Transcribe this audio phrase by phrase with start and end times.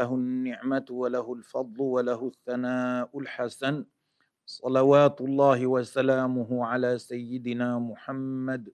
[0.00, 3.84] له النعمة وله الفضل وله الثناء الحسن.
[4.46, 8.72] صلوات الله وسلامه على سيدنا محمد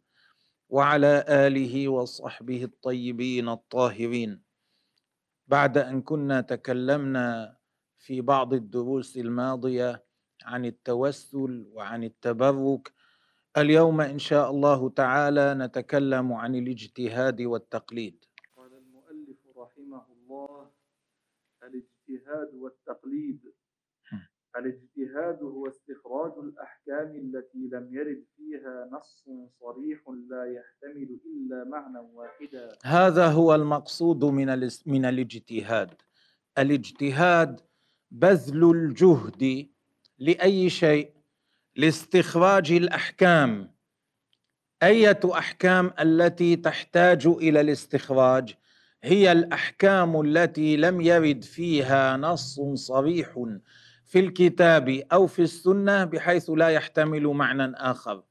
[0.70, 4.42] وعلى آله وصحبه الطيبين الطاهرين.
[5.46, 7.56] بعد أن كنا تكلمنا
[7.98, 10.06] في بعض الدروس الماضية
[10.44, 12.92] عن التوسل وعن التبرك
[13.56, 18.24] اليوم إن شاء الله تعالى نتكلم عن الاجتهاد والتقليد.
[18.56, 20.75] قال المؤلف رحمه الله
[22.08, 23.40] الاجتهاد والتقليد.
[24.56, 29.28] الاجتهاد هو استخراج الأحكام التي لم يرد فيها نص
[29.60, 32.72] صريح لا يحتمل إلا معنى واحدا.
[32.84, 35.94] هذا هو المقصود من من الاجتهاد.
[36.58, 37.60] الاجتهاد
[38.10, 39.68] بذل الجهد
[40.18, 41.12] لأي شيء
[41.76, 43.74] لاستخراج الأحكام.
[44.82, 48.56] أية أحكام التي تحتاج إلى الاستخراج؟
[49.06, 53.46] هي الأحكام التي لم يرد فيها نص صريح
[54.04, 58.22] في الكتاب أو في السنة بحيث لا يحتمل معنى آخر.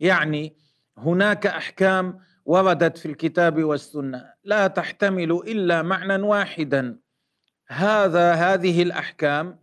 [0.00, 0.56] يعني
[0.98, 6.98] هناك أحكام وردت في الكتاب والسنة لا تحتمل إلا معنى واحدا.
[7.68, 9.58] هذا هذه الأحكام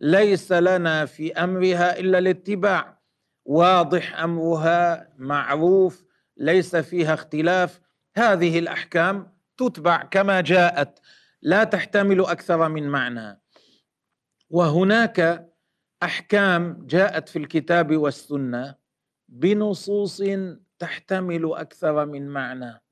[0.00, 2.98] ليس لنا في أمرها إلا الاتباع.
[3.44, 6.04] واضح أمرها معروف
[6.36, 7.80] ليس فيها اختلاف.
[8.16, 10.98] هذه الأحكام تتبع كما جاءت
[11.42, 13.40] لا تحتمل أكثر من معنى.
[14.50, 15.48] وهناك
[16.02, 18.74] أحكام جاءت في الكتاب والسنة
[19.28, 20.22] بنصوص
[20.78, 22.82] تحتمل أكثر من معنى.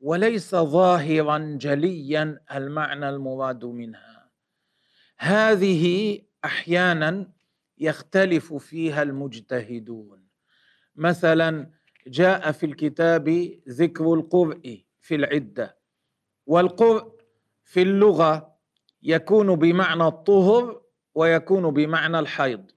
[0.00, 4.30] وليس ظاهرا جليا المعنى المراد منها.
[5.18, 7.32] هذه أحيانا
[7.78, 10.28] يختلف فيها المجتهدون.
[10.96, 11.70] مثلا
[12.06, 13.28] جاء في الكتاب
[13.68, 15.77] ذكر القرء في العدة.
[16.48, 17.12] والقرء
[17.64, 18.54] في اللغة
[19.02, 20.80] يكون بمعنى الطهر
[21.14, 22.70] ويكون بمعنى الحيض.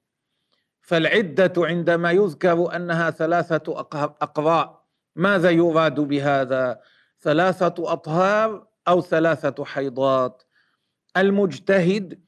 [0.82, 6.82] فالعدة عندما يذكر أنها ثلاثة أق- اقراء ماذا يراد بهذا؟
[7.22, 10.44] ثلاثة أطهار أو ثلاثة حيضات.
[11.18, 12.20] المجتهد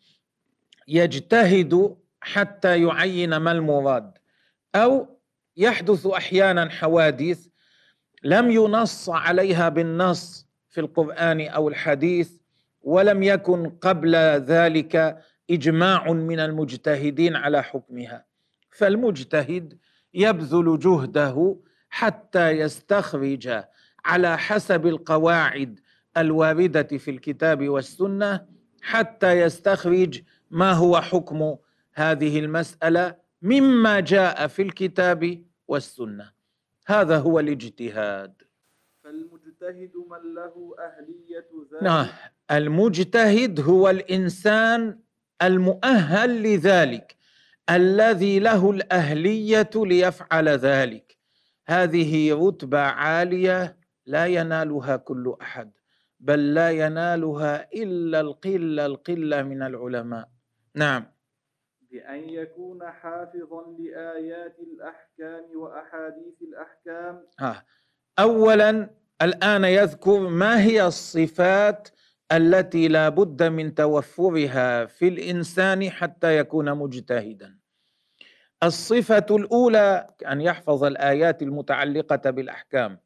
[0.87, 4.17] يجتهد حتى يعين ما المراد
[4.75, 5.19] أو
[5.57, 7.47] يحدث أحيانا حوادث
[8.23, 10.42] لم ينص عليها بالنص
[10.73, 12.31] في القرآن أو الحديث
[12.81, 15.17] ولم يكن قبل ذلك
[15.49, 18.25] إجماع من المجتهدين على حكمها.
[18.71, 19.77] فالمجتهد
[20.13, 21.55] يبذل جهده
[21.89, 23.63] حتى يستخرج
[24.05, 25.79] على حسب القواعد
[26.17, 28.45] الواردة في الكتاب والسنة
[28.81, 31.55] حتى يستخرج ما هو حكم
[31.93, 36.31] هذه المسألة مما جاء في الكتاب والسنة.
[36.85, 38.42] هذا هو الاجتهاد.
[39.63, 41.83] فالمجتهد من له أهلية ذلك.
[41.83, 42.07] نعم
[42.51, 44.99] المجتهد هو الإنسان
[45.41, 47.15] المؤهل لذلك
[47.69, 51.17] الذي له الأهلية ليفعل ذلك.
[51.67, 55.71] هذه رتبة عالية لا ينالها كل أحد
[56.19, 60.29] بل لا ينالها إلا القلة القلة من العلماء.
[60.75, 61.05] نعم.
[61.91, 67.27] بأن يكون حافظا لآيات الأحكام وأحاديث الأحكام.
[67.39, 67.63] آه.
[68.19, 68.89] اولا
[69.23, 71.89] الآن يذكر ما هي الصفات
[72.31, 77.57] التي لا بد من توفرها في الإنسان حتى يكون مجتهدا.
[78.63, 82.99] الصفة الأولى أن يحفظ الآيات المتعلقة بالأحكام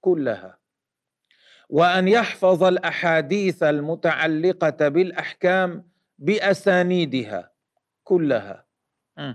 [0.00, 0.58] كلها
[1.68, 7.50] وأن يحفظ الأحاديث المتعلقة بالأحكام بأسانيدها
[8.04, 8.66] كلها.
[9.18, 9.32] م.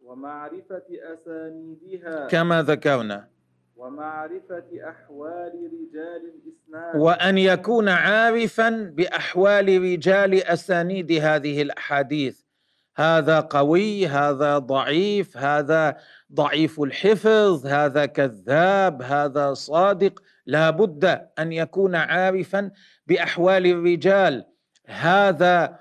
[0.00, 2.26] ومعرفة أسانيدها.
[2.26, 3.35] كما ذكرنا.
[3.76, 6.96] ومعرفة أحوال رجال الإسناد.
[6.96, 12.40] وأن يكون عارفا بأحوال رجال أسانيد هذه الأحاديث.
[12.96, 15.96] هذا قوي هذا ضعيف هذا
[16.32, 20.22] ضعيف الحفظ هذا كذاب هذا صادق.
[20.46, 21.04] لا بد
[21.38, 22.70] أن يكون عارفا
[23.06, 24.44] بأحوال الرجال.
[24.86, 25.78] هذا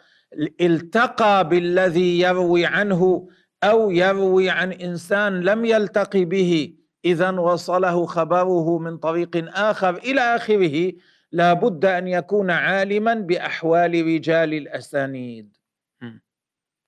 [0.62, 3.27] التقى بالذي يروي عنه
[3.63, 6.84] أو يروي عن إنسان لم يلتقي به.
[7.05, 10.93] إذا وصله خبره من طريق آخر إلى آخره
[11.31, 15.57] لا بد أن يكون عالما بأحوال رجال الأسانيد.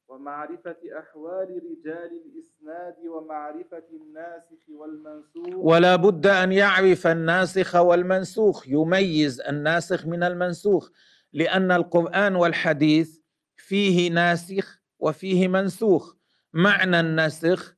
[0.08, 5.66] ومعرفة أحوال رجال الإسناد ومعرفة الناسخ والمنسوخ.
[5.66, 10.90] ولا بد أن يعرف الناسخ والمنسوخ يميز الناسخ من المنسوخ
[11.34, 13.20] لأن القرآن والحديث
[13.58, 16.16] فيه ناسخ وفيه منسوخ.
[16.54, 17.77] معنى النسخ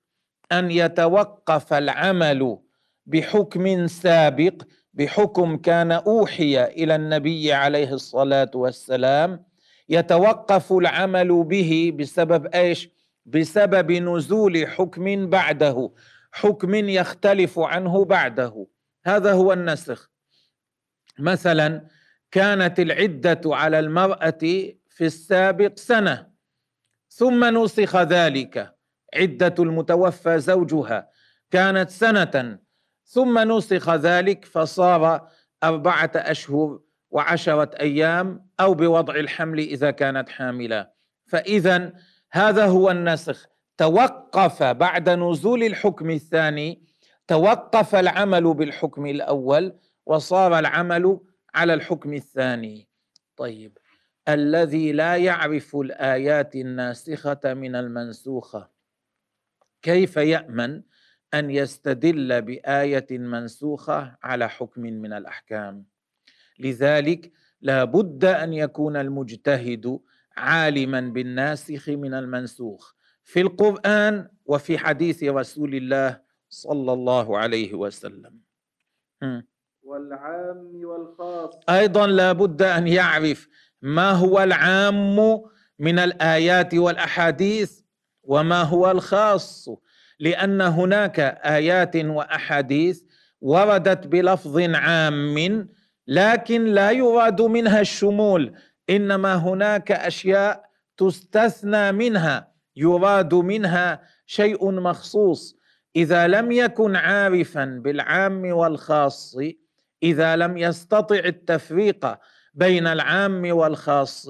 [0.52, 2.58] أن يتوقف العمل
[3.06, 4.54] بحكم سابق
[4.94, 9.46] بحكم كان أوحي إلى النبي عليه الصلاة والسلام.
[9.90, 12.90] يتوقف العمل به بسبب إيش؟
[13.26, 15.92] بسبب نزول حكم بعده
[16.32, 18.68] حكم يختلف عنه بعده.
[19.06, 20.12] هذا هو النسخ.
[21.20, 21.88] مثلا
[22.32, 24.40] كانت العدة على المرأة
[24.90, 26.28] في السابق سنة
[27.10, 28.79] ثم نسخ ذلك.
[29.16, 31.10] عدة المتوفى زوجها
[31.52, 32.60] كانت سنة
[33.06, 35.30] ثم نسخ ذلك فصار
[35.64, 36.80] أربعة أشهر
[37.12, 40.90] وعشرة أيام أو بوضع الحمل إذا كانت حاملة.
[41.26, 41.94] فإذا
[42.32, 43.48] هذا هو النسخ.
[43.78, 46.84] توقف بعد نزول الحكم الثاني
[47.28, 51.20] توقف العمل بالحكم الأول وصار العمل
[51.56, 52.88] على الحكم الثاني.
[53.38, 53.78] طيب
[54.28, 58.79] الذي لا يعرف الآيات الناسخة من المنسوخة؟
[59.82, 60.82] كيف يأمن
[61.34, 65.86] أن يستدل بآية منسوخة على حكم من الأحكام؟
[66.60, 67.32] لذلك
[67.62, 70.00] لا بد أن يكون المجتهد
[70.38, 72.94] عالما بالناسخ من المنسوخ
[73.24, 78.40] في القرآن وفي حديث رسول الله صلى الله عليه وسلم.
[79.84, 81.54] والعام والخاص.
[81.70, 83.48] أيضا لا بد أن يعرف
[83.82, 85.18] ما هو العام
[85.80, 87.82] من الآيات والأحاديث
[88.30, 89.70] وما هو الخاص؟
[90.20, 93.02] لأن هناك آيات وأحاديث
[93.42, 95.68] وردت بلفظ عام
[96.08, 98.54] لكن لا يراد منها الشمول
[98.90, 100.64] إنما هناك أشياء
[100.98, 105.56] تستثنى منها يراد منها شيء مخصوص.
[105.96, 109.38] إذا لم يكن عارفا بالعام والخاص
[110.04, 112.18] إذا لم يستطع التفريق
[112.54, 114.30] بين العام والخاص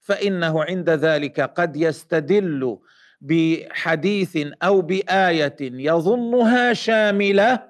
[0.00, 2.78] فإنه عند ذلك قد يستدل
[3.20, 7.68] بحديث أو بآية يظنها شاملة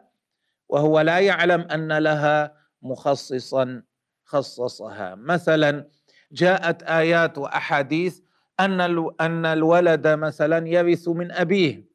[0.68, 3.82] وهو لا يعلم أن لها مخصصا
[4.24, 5.14] خصصها.
[5.14, 5.88] مثلا
[6.32, 8.20] جاءت آيات وأحاديث
[8.60, 8.80] أن
[9.20, 11.88] أن الولد مثلا يرث من أبيه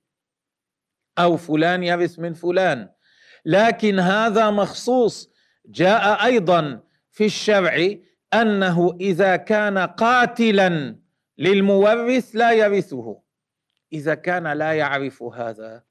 [1.19, 2.89] أو فلان يرث من فلان.
[3.45, 5.29] لكن هذا مخصوص.
[5.65, 6.79] جاء أيضا
[7.11, 7.95] في الشرع
[8.33, 10.95] أنه إذا كان قاتلا
[11.37, 13.22] للمورث لا يرثه
[13.93, 15.83] إذا كان لا يعرف هذا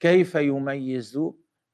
[0.00, 1.20] كيف يميز؟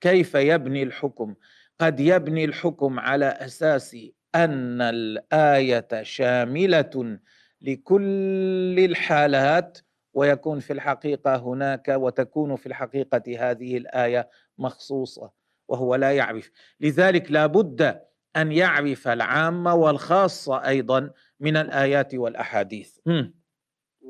[0.01, 1.35] كيف يبني الحكم؟
[1.79, 3.97] قد يبني الحكم على أساس
[4.35, 7.19] أن الآية شاملة
[7.61, 9.79] لكل الحالات
[10.15, 14.29] ويكون في الحقيقة هناك وتكون في الحقيقة هذه الآية
[14.59, 15.31] مخصوصة
[15.69, 16.51] وهو لا يعرف.
[16.81, 18.01] لذلك لا بد
[18.37, 21.11] أن يعرف العام والخاصة أيضا
[21.41, 22.99] من الآيات والأحاديث.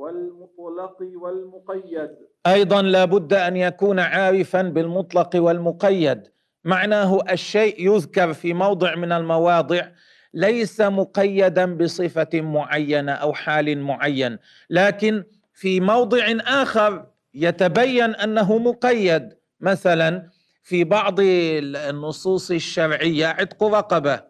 [0.00, 2.11] والمطلق والمقيد.
[2.47, 6.23] أيضا لا بد أن يكون عارفا بالمطلق والمقيد.
[6.64, 9.88] معناه الشيء يذكر في موضع من المواضع
[10.35, 14.38] ليس مقيدا بصفة معينة أو حال معين
[14.70, 15.25] لكن
[15.55, 19.29] في موضع آخر يتبين أنه مقيد.
[19.60, 20.31] مثلا
[20.63, 24.20] في بعض النصوص الشرعية عتق رقبة.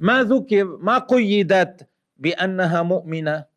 [0.00, 3.51] ما ذكر ما قيدت بأنها مؤمنة؟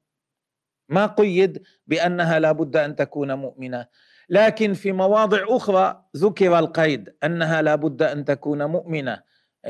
[0.89, 3.87] ما قيد بأنها لا بد أن تكون مؤمنة.
[4.29, 9.21] لكن في مواضع أخرى ذكر القيد أنها لا بد أن تكون مؤمنة.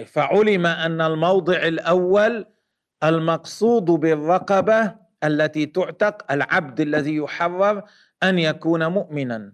[0.05, 2.45] فعلم أن الموضع الأول
[3.03, 7.83] المقصود بالرقبة التي تعتق العبد الذي يحرر
[8.23, 9.53] أن يكون مؤمنا.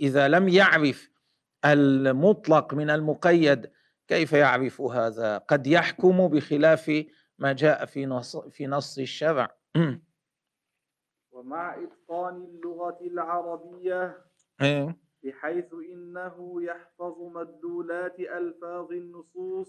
[0.00, 1.10] إذا لم يعرف
[1.64, 3.70] المطلق من المقيد
[4.08, 7.04] كيف يعرف هذا؟ قد يحكم بخلاف
[7.38, 9.56] ما جاء في نص في نص الشرع.
[11.36, 14.18] ومع إتقان اللغة العربية
[14.62, 14.96] إيه.
[15.24, 19.68] بحيث إنه يحفظ مدلولات ألفاظ النصوص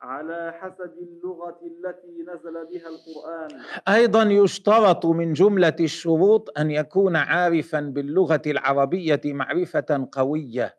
[0.00, 7.80] على حسب اللغة التي نزل بها القرآن أيضا يشترط من جملة الشروط أن يكون عارفا
[7.80, 10.76] باللغة العربية معرفة قوية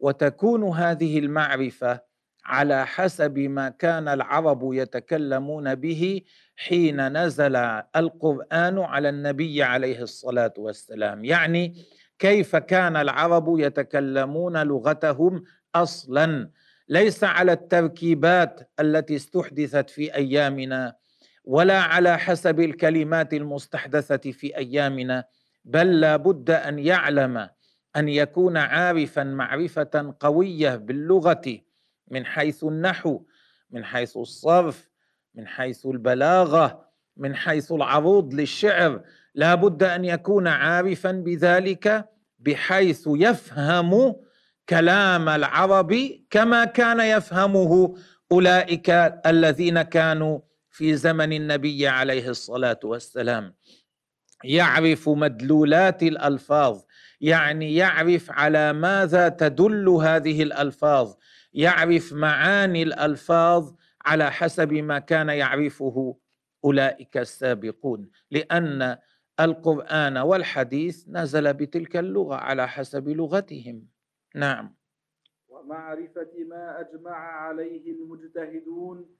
[0.00, 2.07] وتكون هذه المعرفة
[2.48, 6.22] على حسب ما كان العرب يتكلمون به
[6.56, 7.56] حين نزل
[7.96, 11.24] القرآن على النبي عليه الصلاة والسلام.
[11.24, 11.74] يعني
[12.18, 16.50] كيف كان العرب يتكلمون لغتهم أصلا؟
[16.88, 20.94] ليس على التركيبات التي استحدثت في أيامنا
[21.44, 25.24] ولا على حسب الكلمات المستحدثة في أيامنا
[25.64, 27.48] بل لا بد أن يعلم
[27.96, 31.67] أن يكون عارفا معرفة قوية باللغة.
[32.10, 33.20] من حيث النحو
[33.70, 34.88] من حيث الصرف
[35.34, 39.02] من حيث البلاغة من حيث العروض للشعر.
[39.34, 44.16] لا بد أن يكون عارفا بذلك بحيث يفهم
[44.68, 45.94] كلام العرب
[46.30, 47.96] كما كان يفهمه
[48.32, 48.90] أولئك
[49.26, 53.54] الذين كانوا في زمن النبي عليه الصلاة والسلام.
[54.44, 56.82] يعرف مدلولات الألفاظ
[57.20, 61.14] يعني يعرف على ماذا تدل هذه الألفاظ.
[61.52, 63.74] يعرف معاني الألفاظ
[64.06, 66.18] على حسب ما كان يعرفه
[66.64, 68.98] أولئك السابقون لأن
[69.40, 73.88] القرآن والحديث نزل بتلك اللغة على حسب لغتهم.
[74.34, 74.76] نعم.
[75.48, 79.16] ومعرفة ما أجمع عليه المجتهدون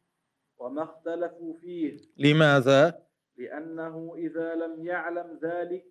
[0.59, 1.97] وما اختلفوا فيه.
[2.17, 3.03] لماذا؟
[3.37, 5.85] لأنه إذا لم يعلم ذلك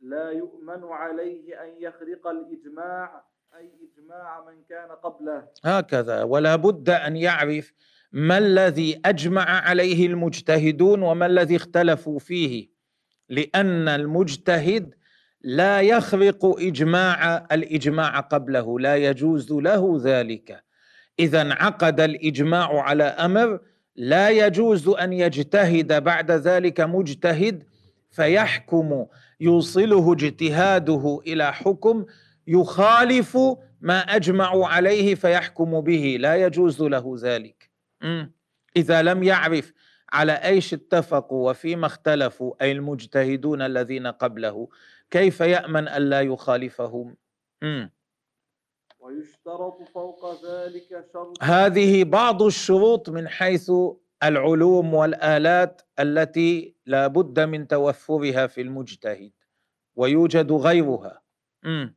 [0.00, 3.24] لا يؤمن عليه أن يخرق الإجماع
[3.56, 5.42] أي إجماع من كان قبله.
[5.64, 6.22] هكذا.
[6.22, 7.72] ولا بد أن يعرف
[8.12, 12.68] ما الذي أجمع عليه المجتهدون وما الذي اختلفوا فيه
[13.28, 14.94] لأن المجتهد
[15.42, 20.64] لا يخرق إجماع الإجماع قبله لا يجوز له ذلك.
[21.18, 23.60] إذا انعقد الإجماع على أمر
[23.96, 27.64] لا يجوز أن يجتهد بعد ذلك مجتهد
[28.10, 29.06] فيحكم
[29.40, 32.06] يوصله اجتهاده إلى حكم
[32.46, 33.38] يخالف
[33.80, 37.70] ما اجمعوا عليه فيحكم به لا يجوز له ذلك.
[38.76, 39.72] إذا لم يعرف
[40.12, 44.68] على أيش اتفقوا وفيما اختلفوا أي المجتهدون الذين قبله
[45.10, 47.16] كيف يأمن الا يخالفهم؟
[48.98, 53.70] ويشترط فوق ذلك شرط هذه بعض الشروط من حيث
[54.22, 59.32] العلوم والآلات التي لا بد من توفرها في المجتهد
[59.96, 61.22] ويوجد غيرها.
[61.64, 61.88] م.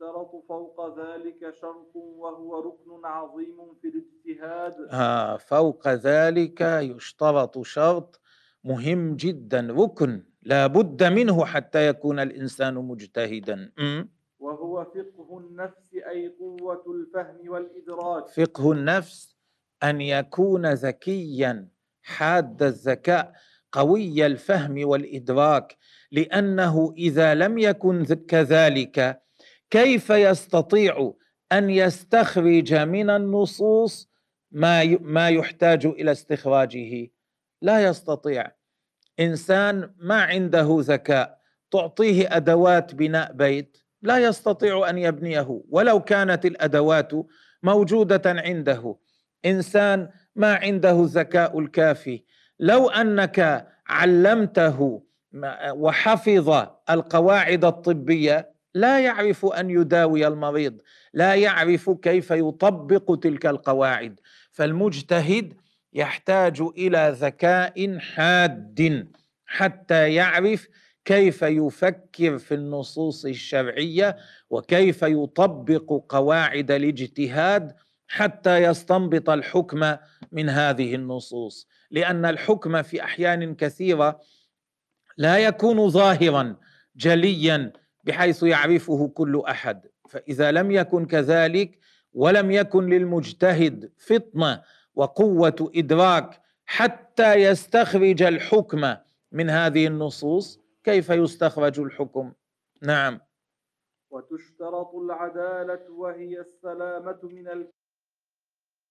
[0.00, 4.74] ويشترط فوق ذلك شرط وهو ركن عظيم في الاجتهاد.
[4.90, 8.20] ها فوق ذلك يشترط شرط
[8.64, 13.72] مهم جدا ركن لا بد منه حتى يكون الإنسان مجتهدا.
[13.78, 14.04] م.
[14.38, 18.28] وهو فقه النفس أي قوة الفهم والإدراك.
[18.28, 19.36] فقه النفس
[19.82, 21.68] أن يكون ذكيا
[22.02, 23.32] حاد الذكاء
[23.72, 25.76] قوي الفهم والإدراك
[26.12, 29.27] لأنه إذا لم يكن كذلك
[29.70, 31.12] كيف يستطيع
[31.52, 34.08] أن يستخرج من النصوص
[34.50, 37.10] ما ما يحتاج إلى استخراجه؟
[37.62, 38.52] لا يستطيع.
[39.20, 41.38] إنسان ما عنده ذكاء
[41.70, 47.12] تعطيه أدوات بناء بيت لا يستطيع أن يبنيه ولو كانت الأدوات
[47.62, 48.96] موجودة عنده.
[49.44, 52.24] إنسان ما عنده الذكاء الكافي.
[52.60, 55.02] لو أنك علمته
[55.72, 60.78] وحفظ القواعد الطبية لا يعرف أن يداوي المريض
[61.12, 64.20] لا يعرف كيف يطبق تلك القواعد.
[64.52, 65.54] فالمجتهد
[65.92, 69.08] يحتاج إلى ذكاء حاد
[69.46, 70.68] حتى يعرف
[71.04, 74.16] كيف يفكر في النصوص الشرعية
[74.50, 77.74] وكيف يطبق قواعد الاجتهاد
[78.08, 79.96] حتى يستنبط الحكم
[80.32, 81.68] من هذه النصوص.
[81.90, 84.20] لأن الحكم في أحيان كثيرة
[85.16, 86.56] لا يكون ظاهرا
[86.96, 87.72] جليا
[88.08, 89.86] بحيث يعرفه كل أحد.
[90.08, 91.78] فإذا لم يكن كذلك
[92.12, 94.62] ولم يكن للمجتهد فطنة
[94.94, 98.96] وقوة إدراك حتى يستخرج الحكم
[99.32, 102.32] من هذه النصوص كيف يستخرج الحكم؟
[102.82, 103.20] نعم.
[104.10, 107.70] وتشترط العدالة وهي السلامة من ال...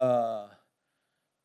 [0.01, 0.51] آه.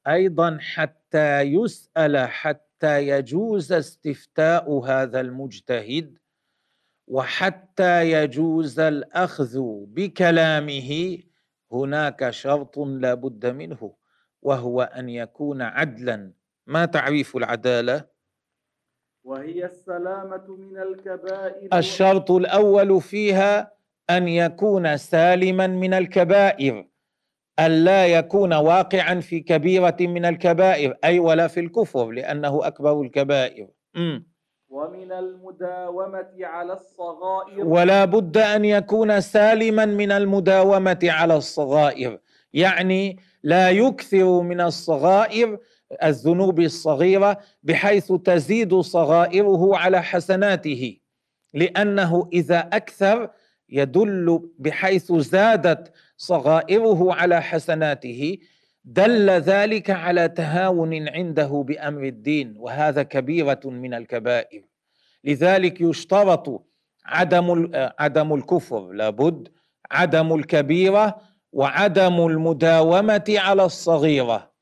[0.09, 6.19] أيضا حتى يسأل حتى يجوز استفتاء هذا المجتهد
[7.06, 11.18] وحتى يجوز الأخذ بكلامه
[11.73, 13.94] هناك شرط لا بد منه
[14.42, 16.32] وهو أن يكون عدلا.
[16.66, 18.04] ما تعريف العدالة؟
[19.25, 21.78] وهي السلامة من الكبائر.
[21.78, 23.73] الشرط الأول فيها
[24.11, 26.88] أن يكون سالما من الكبائر
[27.61, 33.68] ألا يكون واقعا في كبيرة من الكبائر أي ولا في الكفر لأنه أكبر الكبائر.
[33.94, 34.21] م.
[34.73, 37.67] ومن المداومة على الصغائر.
[37.67, 42.19] ولا بد أن يكون سالما من المداومة على الصغائر.
[42.52, 45.59] يعني لا يكثر من الصغائر
[46.02, 50.99] الذنوب الصغيرة بحيث تزيد صغائره على حسناته.
[51.55, 53.31] لأنه إذا أكثر
[53.69, 58.38] يدل بحيث زادت صغائره على حسناته.
[58.84, 64.64] دل ذلك على تهاون عنده بأمر الدين وهذا كبيرة من الكبائر.
[65.24, 66.66] لذلك يشترط
[67.04, 69.48] عدم عدم الكفر لابد
[69.90, 71.20] عدم الكبيرة
[71.52, 74.52] وعدم المداومة على الصغيرة.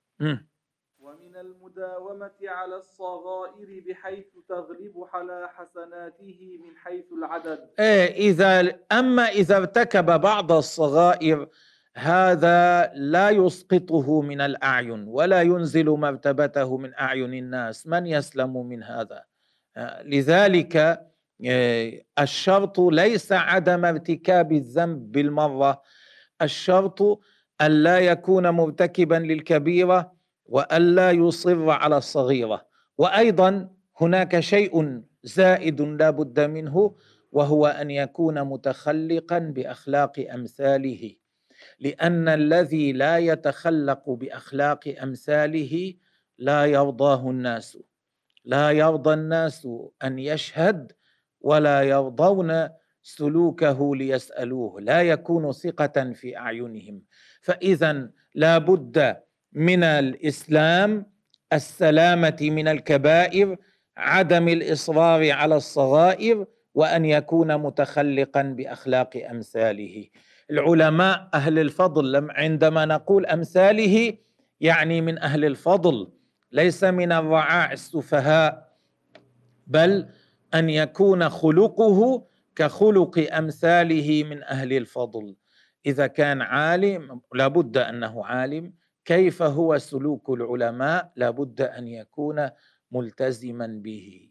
[1.01, 7.71] ومن المداومة على الصغائر بحيث تغلب على حسناته من حيث العدد.
[7.79, 11.49] إيه إذا أما إذا ارتكب بعض الصغائر
[11.97, 17.87] هذا لا يسقطه من الأعين ولا ينزل مرتبته من أعين الناس.
[17.87, 19.25] من يسلم من هذا؟
[20.05, 20.77] لذلك
[21.47, 25.83] آه، الشرط ليس عدم ارتكاب الذنب بالمرة.
[26.43, 27.21] الشرط
[27.61, 30.13] الا يكون مرتكبا للكبيرة
[30.45, 32.67] والا يصر على الصغيرة.
[32.99, 33.69] وأيضا
[34.01, 36.97] هناك شيء زائد لا بد منه
[37.33, 41.20] وهو أن يكون متخلقا بأخلاق أمثاله.
[41.81, 45.95] لأن الذي لا يتخلق بأخلاق أمثاله
[46.39, 47.79] لا يرضاه الناس.
[48.45, 49.69] لا يرضى الناس
[50.05, 50.93] أن يشهد
[51.41, 52.69] ولا يرضون
[53.03, 54.81] سلوكه ليسألوه.
[54.81, 57.03] لا يكون ثقة في أعينهم.
[57.41, 59.17] فإذا لا بد
[59.53, 61.07] من الإسلام
[61.53, 63.57] السلامة من الكبائر
[63.97, 70.07] عدم الإصرار على الصغائر وأن يكون متخلقا بأخلاق أمثاله.
[70.51, 74.17] العلماء أهل الفضل عندما نقول أمثاله
[74.61, 76.13] يعني من أهل الفضل
[76.53, 78.77] ليس من الرعاع السفهاء
[79.67, 80.09] بل
[80.55, 82.27] أن يكون خلقه
[82.57, 85.37] كخلق أمثاله من أهل الفضل.
[85.87, 88.73] إذا كان عالم لابد أنه عالم.
[89.05, 92.49] كيف هو سلوك العلماء؟ لابد أن يكون
[92.93, 94.31] ملتزما به.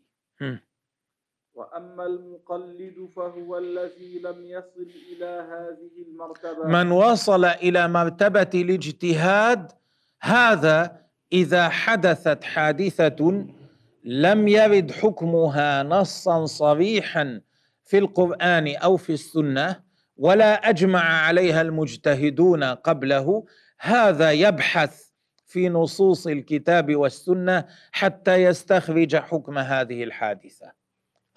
[1.60, 6.68] وأما المقلد فهو الذي لم يصل إلى هذه المرتبة.
[6.68, 9.72] من وصل إلى مرتبة الاجتهاد
[10.22, 11.02] هذا
[11.34, 13.46] إذا حدثت حادثة
[14.04, 17.42] لم يرد حكمها نصا صريحا
[17.84, 19.82] في القرآن أو في السنة
[20.18, 23.46] ولا أجمع عليها المجتهدون قبله
[23.80, 25.10] هذا يبحث
[25.46, 30.79] في نصوص الكتاب والسنة حتى يستخرج حكم هذه الحادثة.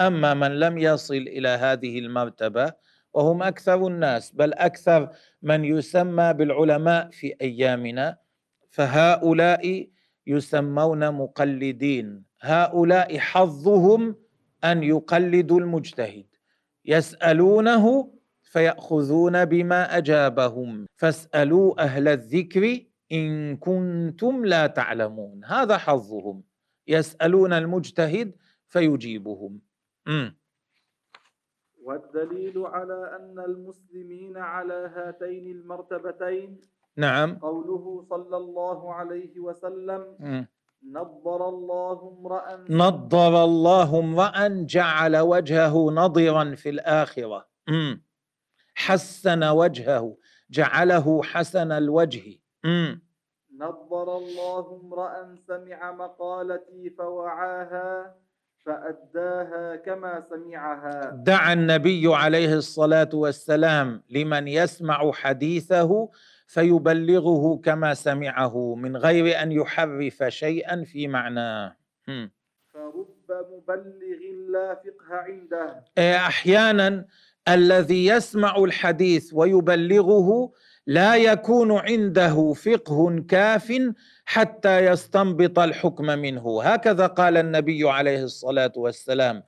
[0.06, 2.72] أما من لم يصل إلى هذه المرتبة
[3.14, 5.08] وهم أكثر الناس بل أكثر
[5.42, 8.16] من يسمى بالعلماء في أيامنا
[8.70, 9.88] فهؤلاء
[10.26, 12.24] يسمون مقلدين.
[12.40, 14.16] هؤلاء حظهم
[14.64, 16.26] أن يقلدوا المجتهد.
[16.84, 18.12] يسألونه
[18.42, 20.86] فيأخذون بما أجابهم.
[20.96, 22.80] فاسألوا أهل الذكر
[23.12, 25.44] إن كنتم لا تعلمون.
[25.44, 26.42] هذا حظهم.
[26.88, 28.32] يسألون المجتهد
[28.68, 29.60] فيجيبهم.
[31.82, 36.60] والدليل على أن المسلمين على هاتين المرتبتين
[36.96, 40.44] نعم قوله صلى الله عليه وسلم م.
[40.92, 47.94] نضر الله امرأ نضر الله امرأ جعل وجهه نضرا في الآخرة م.
[48.74, 50.16] حسن وجهه
[50.50, 52.94] جعله حسن الوجه م.
[53.56, 58.16] نضر الله امرأ سمع مقالتي فوعاها
[58.66, 61.10] فأداها كما سمعها.
[61.10, 66.08] دعا النبي عليه الصلاة والسلام لمن يسمع حديثه
[66.46, 71.76] فيبلغه كما سمعه من غير أن يحرف شيئا في معناه.
[72.74, 75.84] فرب مبلغ لا فقه عنده.
[75.98, 77.04] إيه، أحيانا
[77.48, 80.52] الذي يسمع الحديث ويبلغه
[80.86, 83.72] لا يكون عنده فقه كاف
[84.32, 86.62] حتى يستنبط الحكم منه.
[86.62, 89.42] هكذا قال النبي عليه الصلاة والسلام.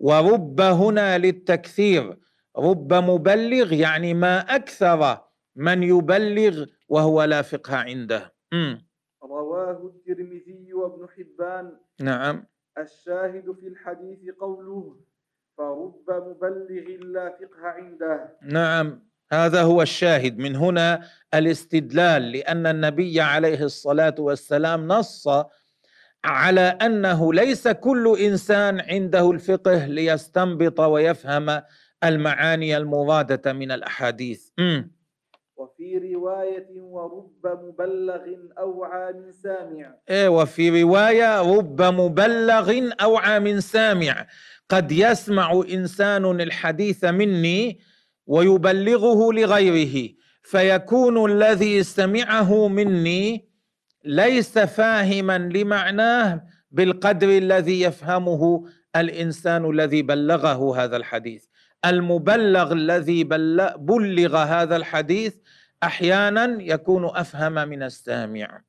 [0.00, 2.18] ورب هنا للتكثير.
[2.56, 5.18] رب مبلغ يعني ما أكثر
[5.56, 8.32] من يبلغ وهو لا فقه عنده.
[8.52, 8.76] م.
[9.22, 11.76] رواه الترمذي وابن حبان.
[12.00, 12.46] نعم.
[12.78, 14.96] الشاهد في الحديث قوله
[15.56, 18.38] فرب مبلغ لا فقه عنده.
[18.42, 19.07] نعم.
[19.32, 20.38] هذا هو الشاهد.
[20.38, 21.02] من هنا
[21.34, 25.28] الاستدلال لأن النبي عليه الصلاة والسلام نص
[26.24, 31.62] على أنه ليس كل إنسان عنده الفقه ليستنبط ويفهم
[32.04, 34.48] المعاني المراده من الأحاديث.
[34.58, 34.82] م.
[35.56, 38.22] وفي رواية ورب مبلغ
[38.58, 39.94] أوعى من سامع.
[40.10, 44.26] إيه وفي رواية رب مبلغ أوعى من سامع.
[44.68, 47.80] قد يسمع إنسان الحديث مني
[48.28, 53.48] ويبلغه لغيره فيكون الذي سمعه مني
[54.04, 58.64] ليس فاهما لمعناه بالقدر الذي يفهمه
[58.96, 61.44] الإنسان الذي بلغه هذا الحديث.
[61.84, 65.36] المبلغ الذي بلغ هذا الحديث
[65.82, 68.62] أحيانا يكون أفهم من السامع.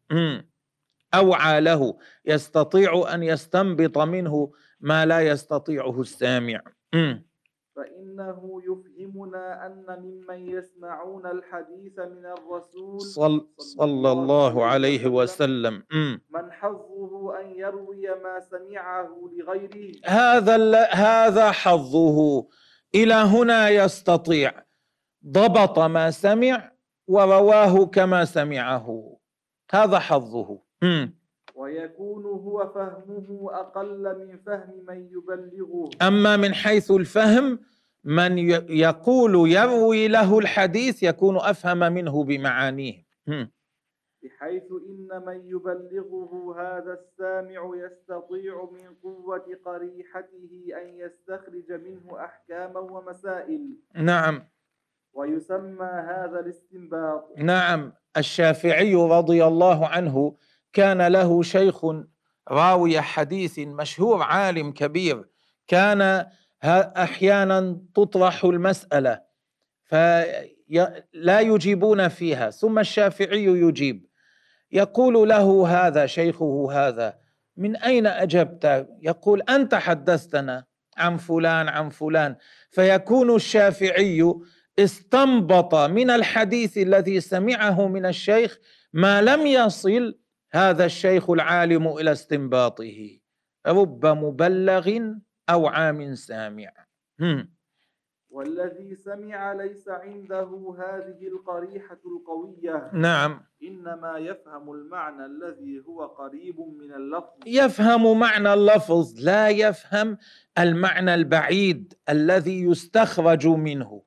[1.13, 6.61] أوعى له يستطيع أن يستنبط منه ما لا يستطيعه السامع.
[7.79, 15.83] فإنه يفهمنا أن ممن يسمعون الحديث من الرسول صل صلى الله عليه وسلم
[16.29, 19.91] من حظه أن يروي ما سمعه لغيره.
[20.05, 22.47] هذا هذا حظه.
[22.95, 24.51] إلى هنا يستطيع.
[25.25, 26.71] ضبط ما سمع
[27.07, 29.17] ورواه كما سمعه.
[29.71, 30.59] هذا حظه.
[31.55, 35.89] ويكون هو فهمه أقل من فهم من يبلغه.
[36.01, 37.59] أما من حيث الفهم
[38.03, 38.37] من
[38.69, 43.05] يقول يروي له الحديث يكون أفهم منه بمعانيه.
[44.23, 53.77] بحيث إن من يبلغه هذا السامع يستطيع من قوة قريحته أن يستخرج منه أحكاما ومسائل.
[53.95, 54.47] نعم.
[55.13, 57.33] ويسمى هذا الاستنباط.
[57.37, 57.93] نعم.
[58.17, 60.37] الشافعي رضي الله عنه
[60.73, 61.85] كان له شيخ
[62.47, 65.29] راوي حديث مشهور عالم كبير.
[65.67, 66.25] كان
[66.63, 69.21] أحيانا تطرح المسألة
[69.83, 74.05] فلا يجيبون فيها ثم الشافعي يجيب.
[74.71, 77.19] يقول له هذا شيخه هذا
[77.57, 80.65] من أين أجبت؟ يقول أنت حدثتنا
[80.97, 82.35] عن فلان عن فلان.
[82.71, 84.33] فيكون الشافعي
[84.79, 88.59] استنبط من الحديث الذي سمعه من الشيخ
[88.93, 90.19] ما لم يصل
[90.51, 93.19] هذا الشيخ العالم إلى استنباطه.
[93.67, 95.13] رب مبلغ
[95.49, 96.73] أو عام سامع
[98.29, 102.89] والذي سمع ليس عنده هذه القريحة القوية.
[102.93, 103.41] نعم.
[103.63, 107.37] إنما يفهم المعنى الذي هو قريب من اللفظ.
[107.45, 110.17] يفهم معنى اللفظ لا يفهم
[110.59, 114.03] المعنى البعيد الذي يستخرج منه.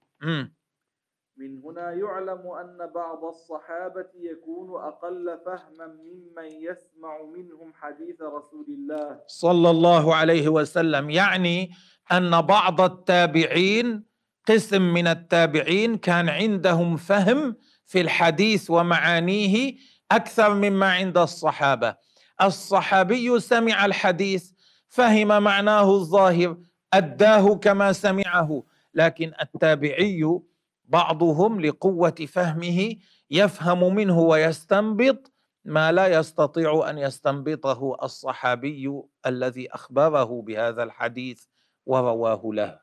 [1.37, 9.21] من هنا يعلم أن بعض الصحابة يكون أقل فهما ممن يسمع منهم حديث رسول الله.
[9.27, 11.11] صلى الله عليه وسلم.
[11.11, 11.71] يعني
[12.13, 14.05] أن بعض التابعين
[14.49, 19.77] قسم من التابعين كان عندهم فهم في الحديث ومعانيه
[20.11, 21.97] أكثر مما عند الصحابة.
[22.43, 24.51] الصحابي سمع الحديث
[24.89, 26.57] فهم معناه الظاهر
[26.93, 28.63] أداه كما سمعه.
[28.95, 30.43] لكن التابعي
[30.85, 32.97] بعضهم لقوة فهمه
[33.31, 35.33] يفهم منه ويستنبط
[35.65, 41.45] ما لا يستطيع أن يستنبطه الصحابي الذي أخبره بهذا الحديث
[41.87, 42.81] ورواه له.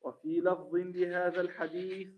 [0.00, 2.08] وفي لفظ لهذا الحديث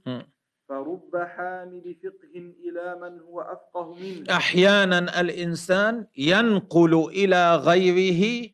[0.69, 4.37] فرب حامل فقه إلى من هو أفقه منه.
[4.37, 8.51] أحيانا الإنسان ينقل إلى غيره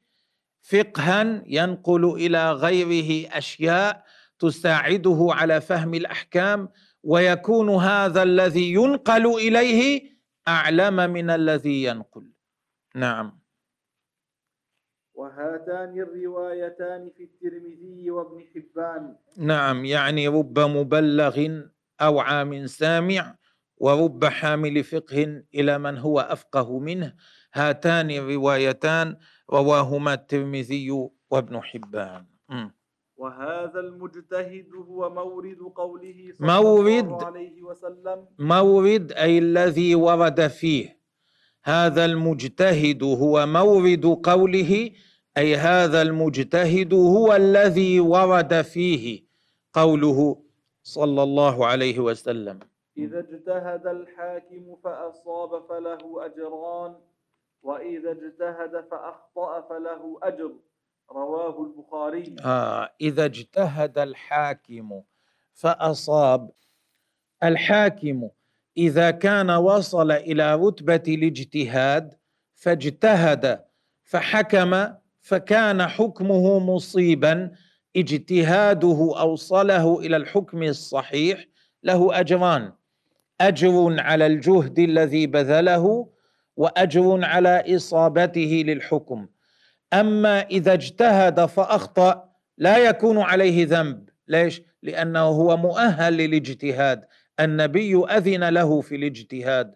[0.62, 4.04] فقها ينقل إلى غيره أشياء
[4.42, 6.68] تساعده على فهم الأحكام
[7.02, 10.12] ويكون هذا الذي ينقل إليه
[10.48, 12.26] أعلم من الذي ينقل.
[12.94, 13.42] نعم.
[15.14, 19.16] وهاتان الروايتان في الترمذي وابن حبان.
[19.38, 21.36] نعم يعني رب مبلغ
[22.00, 23.36] أوعى من سامع
[23.76, 27.14] ورب حامل فقه إلى من هو أفقه منه.
[27.54, 29.16] هاتان الروايتان
[29.50, 32.26] رواهما الترمذي وابن حبان.
[32.48, 32.81] م.
[33.22, 38.18] وهذا المجتهد هو مورد قوله صلى مورد الله عليه وسلم.
[38.38, 40.86] مورد أي الذي ورد فيه.
[41.64, 44.90] هذا المجتهد هو مورد قوله
[45.38, 49.04] أي هذا المجتهد هو الذي ورد فيه
[49.72, 50.18] قوله
[50.82, 52.58] صلى الله عليه وسلم.
[52.96, 56.92] إذا اجتهد الحاكم فأصاب فله أجران
[57.62, 60.52] وإذا اجتهد فأخطأ فله أجر.
[61.10, 62.36] رواه البخاري.
[62.44, 65.02] آه إذا اجتهد الحاكم
[65.52, 66.50] فأصاب.
[67.42, 68.28] الحاكم
[68.76, 72.14] إذا كان وصل إلى رتبة الاجتهاد
[72.54, 73.64] فاجتهد
[74.02, 74.88] فحكم
[75.20, 77.50] فكان حكمه مصيبا
[77.96, 81.46] اجتهاده أوصله إلى الحكم الصحيح
[81.82, 82.72] له أجران.
[83.40, 86.08] أجر على الجهد الذي بذله
[86.56, 89.26] وأجر على إصابته للحكم.
[89.92, 92.28] أما إذا اجتهد فأخطأ
[92.58, 94.08] لا يكون عليه ذنب.
[94.28, 97.04] ليش؟ لأنه هو مؤهل للاجتهاد.
[97.40, 99.74] النبي أذن له في الاجتهاد.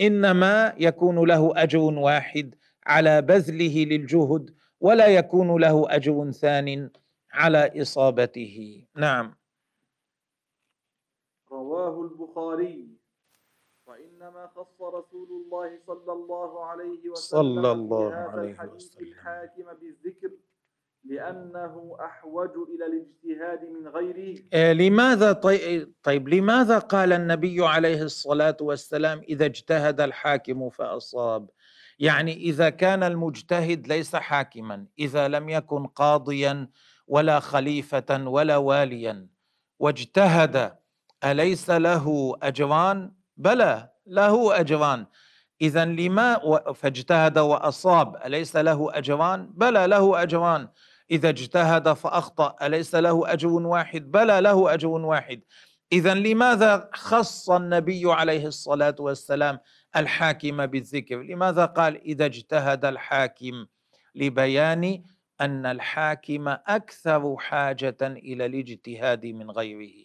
[0.00, 2.54] إنما يكون له أجر واحد
[2.86, 6.90] على بذله للجهد ولا يكون له أجر ثان
[7.32, 8.86] على إصابته.
[8.96, 9.34] نعم.
[11.52, 12.87] رواه البخاري.
[14.58, 19.06] خص رسول الله صلى الله عليه وسلم صلى الله عليه وسلم.
[19.06, 20.30] الحاكم بالذكر
[21.04, 24.38] لأنه أحوج إلى الاجتهاد من غيره.
[24.52, 31.50] آه، لماذا طيب, طيب لماذا قال النبي عليه الصلاة والسلام إذا اجتهد الحاكم فأصاب؟
[31.98, 36.68] يعني إذا كان المجتهد ليس حاكما إذا لم يكن قاضيا
[37.06, 39.28] ولا خليفة ولا واليا
[39.78, 40.78] واجتهد
[41.24, 43.90] أليس له أجران؟ بلى.
[44.08, 45.06] له أجران
[45.60, 46.38] إذا لما
[46.72, 50.68] فاجتهد وأصاب أليس له أجران بلى له أجران
[51.10, 55.40] إذا اجتهد فأخطأ أليس له أجر واحد؟ بلى له أجر واحد.
[55.92, 59.58] إذا لماذا خص النبي عليه الصلاة والسلام
[59.96, 63.66] الحاكم بالذكر؟ لماذا قال إذا اجتهد الحاكم؟
[64.14, 65.02] لبيان
[65.40, 70.04] أن الحاكم أكثر حاجة إلى الاجتهاد من غيره.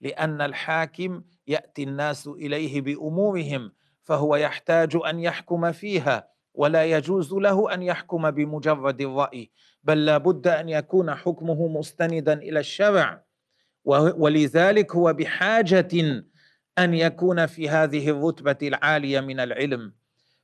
[0.00, 7.82] لأن الحاكم يأتي الناس إليه بأمورهم فهو يحتاج أن يحكم فيها ولا يجوز له أن
[7.82, 9.50] يحكم بمجرد الرأي
[9.84, 13.24] بل لا بد أن يكون حكمه مستندا إلى الشرع.
[13.84, 15.88] ولذلك هو بحاجة
[16.78, 19.92] أن يكون في هذه الرتبة العالية من العلم.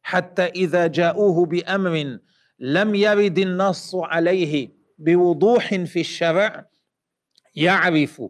[0.02, 2.18] حتى إذا جاءوه بأمر
[2.58, 6.66] لم يرد النص عليه بوضوح في الشرع
[7.54, 8.22] يعرف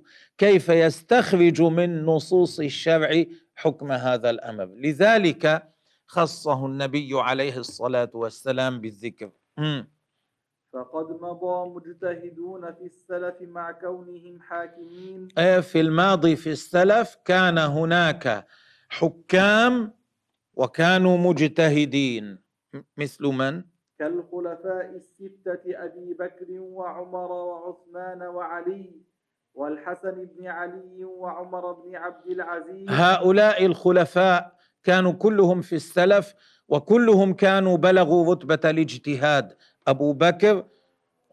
[0.43, 3.25] كيف يستخرج من نصوص الشرع
[3.55, 4.65] حكم هذا الأمر.
[4.65, 5.73] لذلك
[6.07, 9.31] خصه النبي عليه الصلاة والسلام بالذكر.
[10.73, 15.29] فقد مضى مجتهدون في السلف مع كونهم حاكمين.
[15.61, 18.47] في الماضي في السلف كان هناك
[18.89, 19.95] حكام
[20.55, 22.39] وكانوا مجتهدين.
[22.97, 23.63] مثل من؟
[23.99, 29.12] كالخلفاء الستة أبي بكر وعمر وعثمان وعلي.
[29.55, 32.87] والحسن بن علي وعمر بن عبد العزيز.
[32.89, 34.53] هؤلاء الخلفاء
[34.85, 36.35] كانوا كلهم في السلف
[36.69, 39.57] وكلهم كانوا بلغوا رتبة الاجتهاد.
[39.87, 40.65] أبو بكر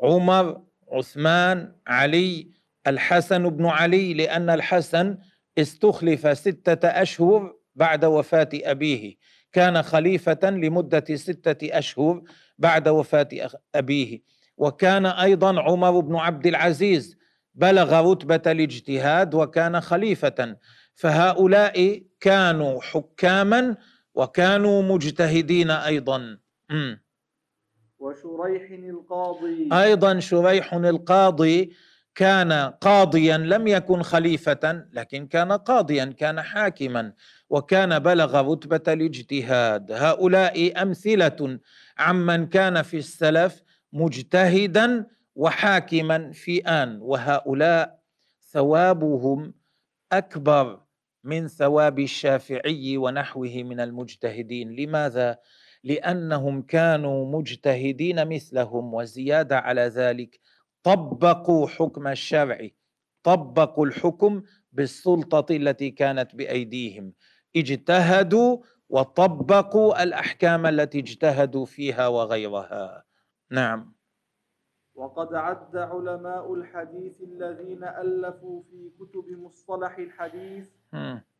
[0.02, 2.52] عمر عثمان علي
[2.88, 5.18] الحسن بن علي لأن الحسن
[5.58, 9.16] استخلف ستة أشهر بعد وفاة أبيه.
[9.52, 12.24] كان خليفة لمدة ستة أشهر
[12.58, 13.30] بعد وفاة
[13.76, 14.22] أبيه.
[14.58, 17.19] وكان أيضا عمر بن عبد العزيز
[17.56, 20.58] بلغ رتبة الاجتهاد وكان خليفة
[20.94, 23.76] فهؤلاء كانوا حكاما
[24.14, 26.38] وكانوا مجتهدين أيضا.
[28.00, 29.70] وشريح القاضي.
[29.74, 31.74] أيضا شريح القاضي
[32.16, 37.14] كان قاضيا لم يكن خليفة لكن كان قاضيا كان حاكما
[37.50, 39.92] وكان بلغ رتبة الاجتهاد.
[39.92, 41.60] هؤلاء أمثلة
[41.98, 45.06] عمن كان في السلف مجتهدا
[45.40, 48.00] وحاكما في آن وهؤلاء
[48.52, 49.54] ثوابهم
[50.12, 50.82] أكبر
[51.24, 54.72] من ثواب الشافعي ونحوه من المجتهدين.
[54.72, 55.38] لماذا؟
[55.84, 60.40] لأنهم كانوا مجتهدين مثلهم وزيادة على ذلك
[60.84, 62.68] طبقوا حكم الشرع
[63.24, 67.14] طبقوا الحكم بالسلطة التي كانت بأيديهم.
[67.56, 68.58] اجتهدوا
[68.90, 73.04] وطبقوا الأحكام التي اجتهدوا فيها وغيرها.
[73.52, 73.99] نعم.
[75.00, 80.68] وقد عد علماء الحديث الذين ألفوا في كتب مصطلح الحديث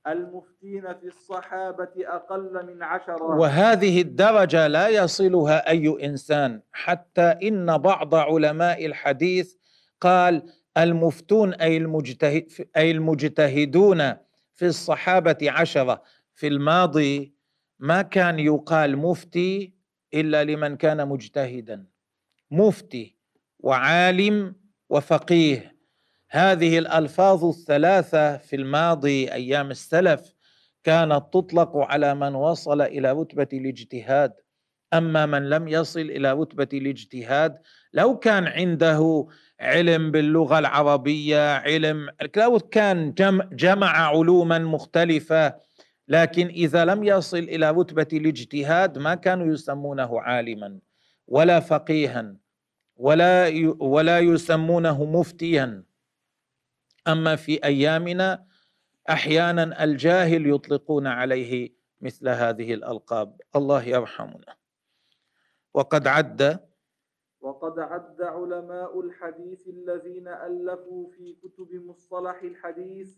[0.08, 8.16] المفتين في الصحابة أقل من عشرة وهذه الدرجة لا يصلها أي إنسان حتى إن بعض
[8.16, 9.56] علماء الحديث
[10.02, 10.44] قال
[10.78, 14.14] المفتون أي, المجتهد أي المجتهدون
[14.56, 16.04] في الصحابة عشرة.
[16.34, 17.34] في الماضي
[17.80, 19.74] ما كان يقال مفتي
[20.14, 21.86] إلا لمن كان مجتهدا.
[22.52, 23.19] مفتي.
[23.60, 24.56] وعالم
[24.90, 25.76] وفقيه.
[26.30, 30.34] هذه الألفاظ الثلاثة في الماضي أيام السلف
[30.84, 34.34] كانت تطلق على من وصل إلى رتبة الاجتهاد.
[34.94, 37.58] أما من لم يصل إلى رتبة الاجتهاد
[37.94, 39.28] لو كان عنده
[39.60, 43.14] علم باللغة العربية علم لو كان
[43.52, 45.56] جمع علوما مختلفة
[46.08, 50.80] لكن إذا لم يصل إلى رتبة الاجتهاد ما كانوا يسمونه عالما
[51.28, 52.36] ولا فقيها.
[53.00, 53.48] ولا
[53.80, 55.84] ولا يسمونه مفتيا.
[57.08, 58.46] أما في أيامنا
[59.10, 63.42] أحيانا الجاهل يطلقون عليه مثل هذه الألقاب.
[63.56, 64.56] الله يرحمنا.
[65.74, 66.70] وقد عد
[67.42, 73.18] وقد عد علماء الحديث الذين ألفوا في كتب مصطلح الحديث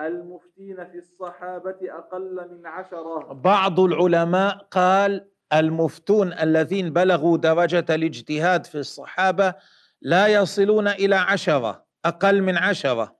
[0.00, 3.32] المفتين في الصحابة أقل من عشرة.
[3.32, 9.54] بعض العلماء قال المفتون الذين بلغوا درجة الاجتهاد في الصحابة
[10.02, 13.16] لا يصلون إلى عشرة أقل من عشرة.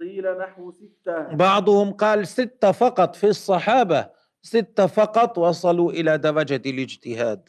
[0.00, 1.22] قيل نحو ستة.
[1.22, 4.08] بعضهم قال ستة فقط في الصحابة
[4.42, 7.48] ستة فقط وصلوا إلى درجة الاجتهاد.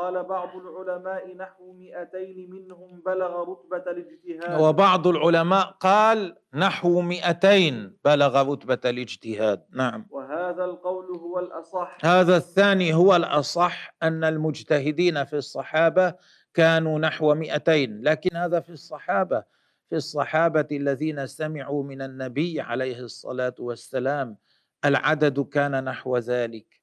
[0.00, 4.60] وقال بعض العلماء نحو مئتين منهم بلغ رتبة الاجتهاد.
[4.60, 9.64] وبعض العلماء قال نحو مئتين بلغ رتبة الاجتهاد.
[9.72, 10.06] نعم.
[10.10, 11.98] وهذا القول هو الأصح.
[12.04, 16.14] هذا الثاني هو الأصح أن المجتهدين في الصحابة
[16.54, 19.44] كانوا نحو مئتين لكن هذا في الصحابة
[19.88, 24.36] في الصحابة الذين سمعوا من النبي عليه الصلاة والسلام
[24.84, 26.79] العدد كان نحو ذلك.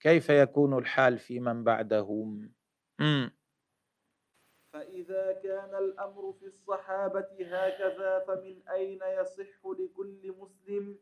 [0.00, 2.52] كيف يكون الحال في من بعدهم
[2.98, 3.30] مم.
[4.72, 10.98] فإذا كان الأمر في الصحابة هكذا فمن أين يصح لكل مسلم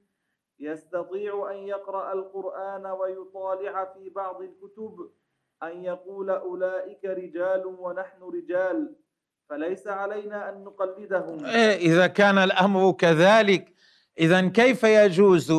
[0.59, 5.11] يستطيع أن يقرأ القرآن ويطالع في بعض الكتب
[5.63, 8.97] أن يقول أولئك رجال ونحن رجال
[9.49, 13.75] فليس علينا أن نقلدهم إيه، إذا كان الأمر كذلك
[14.19, 15.53] إذا كيف يجوز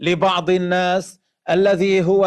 [0.00, 2.24] لبعض الناس الذي هو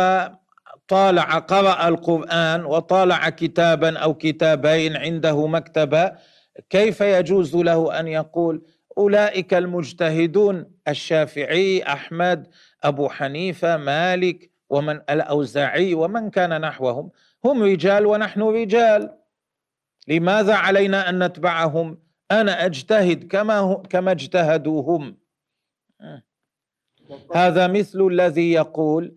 [0.88, 6.12] طالع قرأ القرآن وطالع كتابا أو كتابين عنده مكتبة
[6.70, 8.66] كيف يجوز له أن يقول
[8.98, 12.48] أولئك المجتهدون الشافعي أحمد
[12.84, 17.12] أبو حنيفة مالك ومن الأوزاعي ومن كان نحوهم
[17.46, 19.18] هم رجال ونحن رجال.
[20.08, 22.00] لماذا علينا أن نتبعهم؟
[22.32, 25.18] أنا أجتهد كما كما اجتهدوا هم
[27.36, 29.16] هذا مثل الذي يقول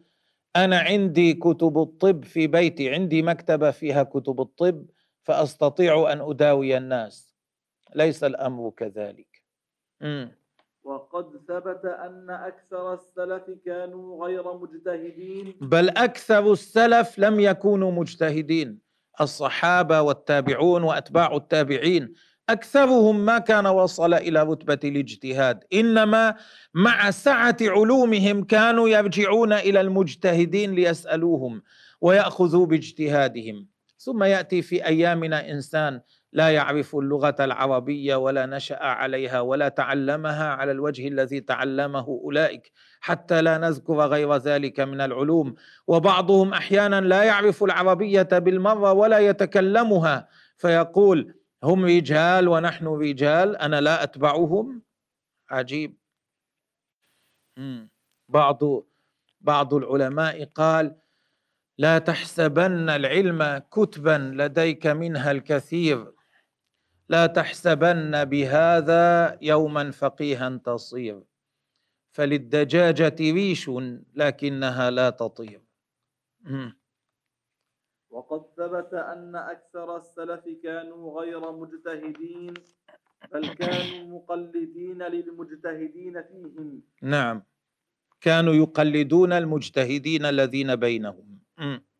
[0.56, 4.86] أنا عندي كتب الطب في بيتي عندي مكتبة فيها كتب الطب
[5.22, 7.34] فأستطيع أن أداوي الناس.
[7.94, 9.42] ليس الأمر كذلك.
[10.84, 15.54] وقد ثبت أن أكثر السلف كانوا غير مجتهدين.
[15.60, 18.78] بل أكثر السلف لم يكونوا مجتهدين.
[19.20, 22.14] الصحابة والتابعون وأتباع التابعين.
[22.52, 26.34] أكثرهم ما كان وصل إلى رتبة الاجتهاد إنما
[26.74, 31.62] مع سعة علومهم كانوا يرجعون إلى المجتهدين ليسألوهم
[32.00, 33.66] ويأخذوا باجتهادهم.
[33.98, 36.00] ثم يأتي في أيامنا إنسان
[36.32, 43.42] لا يعرف اللغة العربية ولا نشأ عليها ولا تعلمها على الوجه الذي تعلمه أولئك حتى
[43.42, 45.54] لا نذكر غير ذلك من العلوم.
[45.86, 54.02] وبعضهم أحيانا لا يعرف العربية بالمرة ولا يتكلمها فيقول هم رجال ونحن رجال أنا لا
[54.02, 54.82] أتبعهم.
[55.50, 55.96] عجيب.
[58.28, 58.58] بعض
[59.40, 60.96] بعض العلماء قال
[61.78, 66.12] لا تحسبن العلم كتبا لديك منها الكثير.
[67.08, 71.22] لا تحسبن بهذا يوما فقيها تصير.
[72.12, 73.70] فللدجاجة ريش
[74.14, 75.62] لكنها لا تطير.
[78.10, 82.54] وقد ثبت أن أكثر السلف كانوا غير مجتهدين
[83.32, 86.82] بل كانوا مقلدين للمجتهدين فيهم.
[87.02, 87.42] نعم.
[88.20, 91.38] كانوا يقلدون المجتهدين الذين بينهم.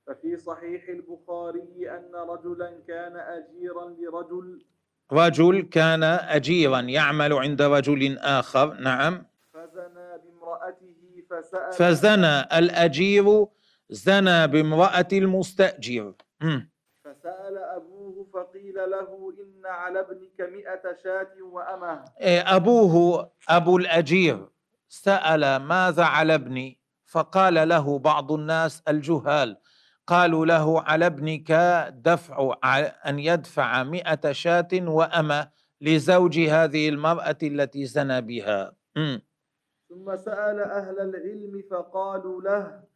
[0.07, 4.65] ففي صحيح البخاري أن رجلا كان أجيرا لرجل.
[5.13, 8.75] رجل كان أجيرا يعمل عند رجل آخر.
[8.75, 9.27] نعم.
[9.53, 12.59] فزنى بامرأته فسأل فزنى.
[12.59, 13.47] الأجير
[13.91, 16.15] زنى بامرأة المستأجر.
[17.05, 22.05] فسأل أبوه فقيل له إن على ابنك مئة شاة وأمة.
[22.21, 24.49] إيه، أبوه أبو الأجير
[24.89, 29.57] سأل ماذا على ابني؟ فقال له بعض الناس الجهال.
[30.07, 31.53] قالوا له على ابنك
[31.95, 32.57] دفع
[33.07, 35.51] أن يدفع مئة شاة وأمة
[35.81, 38.73] لزوج هذه المرأة التي زنى بها.
[39.89, 42.90] ثم سأل أهل العلم فقالوا له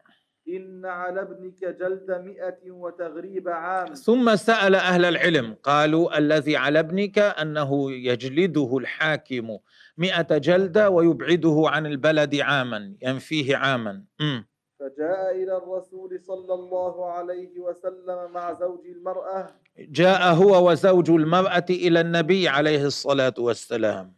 [0.48, 3.94] إن على ابنك جلد مئة وتغريب عام.
[3.94, 9.58] ثم سأل أهل العلم قالوا الذي على ابنك أنه يجلده الحاكم
[9.98, 14.04] مئة جلدة ويبعده عن البلد عاما ينفيه عاما.
[14.20, 14.42] م.
[14.80, 19.50] فجاء إلى الرسول صلى الله عليه وسلم مع زوج المرأة.
[19.78, 24.14] جاء هو وزوج المرأة إلى النبي عليه الصلاة والسلام.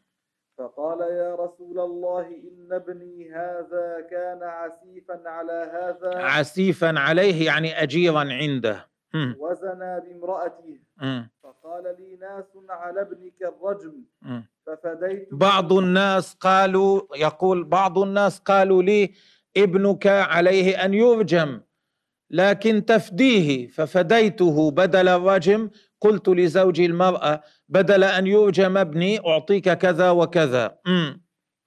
[0.58, 6.18] فقال يا رسول الله إن ابني هذا كان عسيفا على هذا.
[6.18, 8.88] عسيفا عليه يعني أجيرا عنده.
[9.14, 10.78] وزنى بامرأته.
[11.42, 14.04] فقال لي ناس على ابنك الرجم.
[14.66, 19.12] ففديت بعض الناس قالوا يقول بعض الناس قالوا لي
[19.56, 21.60] ابنك عليه أن يرجم
[22.30, 23.68] لكن تفديه.
[23.68, 25.70] ففديته بدل الرجم
[26.00, 30.78] قلت لزوج المرأة بدل أن يرجم ابني أعطيك كذا وكذا.
[30.86, 31.12] م.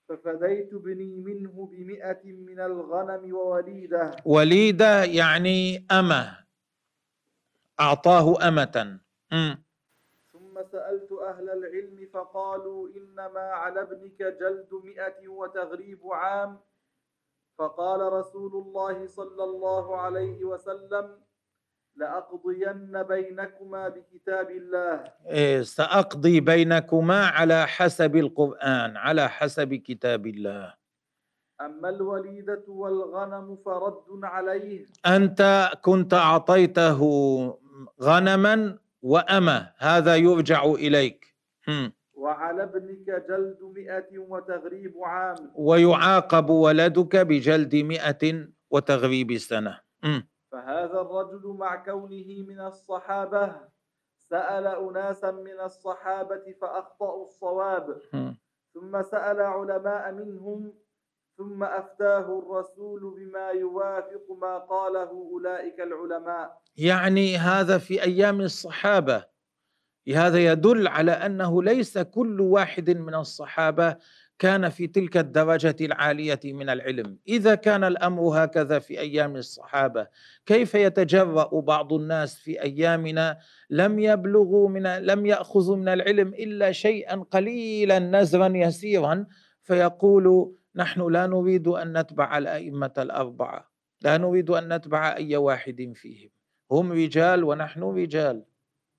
[0.10, 4.16] ففديت بني منه بمئة من الغنم ووليدة.
[4.26, 6.38] وليدة يعني أمة.
[7.80, 9.00] أعطاه أمة.
[9.32, 9.54] م.
[10.34, 16.60] ثم سألت أهل العلم فقالوا إنما على ابنك جلد مئة وتغريب عام.
[17.58, 21.29] فقال رسول الله صلى الله عليه وسلم
[22.00, 25.04] لأقضين بينكما بكتاب الله.
[25.28, 30.74] إيه، سأقضي بينكما على حسب القرآن على حسب كتاب الله.
[31.62, 34.86] أما الوليدة والغنم فرد عليه.
[35.06, 37.00] أنت كنت أعطيته
[38.02, 41.36] غنما وأمة هذا يرجع إليك.
[41.68, 41.92] هم.
[42.14, 45.52] وعلى ابنك جلد مئة وتغريب عام.
[45.56, 49.80] ويعاقب ولدك بجلد مئة وتغريب سنة.
[50.04, 50.24] هم.
[50.52, 53.56] فهذا الرجل مع كونه من الصحابة.
[54.18, 58.02] سأل أناسا من الصحابة فأخطأوا الصواب.
[58.74, 60.74] ثم سأل علماء منهم
[61.38, 66.62] ثم أفتاه الرسول بما يوافق ما قاله أولئك العلماء.
[66.78, 69.26] يعني هذا في أيام الصحابة.
[70.16, 73.98] هذا يدل على أنه ليس كل واحد من الصحابة
[74.40, 77.18] كان في تلك الدرجة العالية من العلم.
[77.28, 80.08] إذا كان الأمر هكذا في أيام الصحابة
[80.46, 87.16] كيف يتجرأ بعض الناس في أيامنا لم يبلغوا من لم يأخذوا من العلم إلا شيئا
[87.32, 89.26] قليلا نزرا يسيرا؟
[89.62, 93.72] فيقول نحن لا نريد أن نتبع الأئمة الأربعة.
[94.02, 96.30] لا نريد أن نتبع أي واحد فيهم.
[96.72, 98.46] هم رجال ونحن رجال.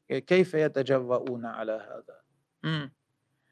[0.09, 2.21] كيف يتجرؤون على هذا؟
[2.63, 2.93] مم.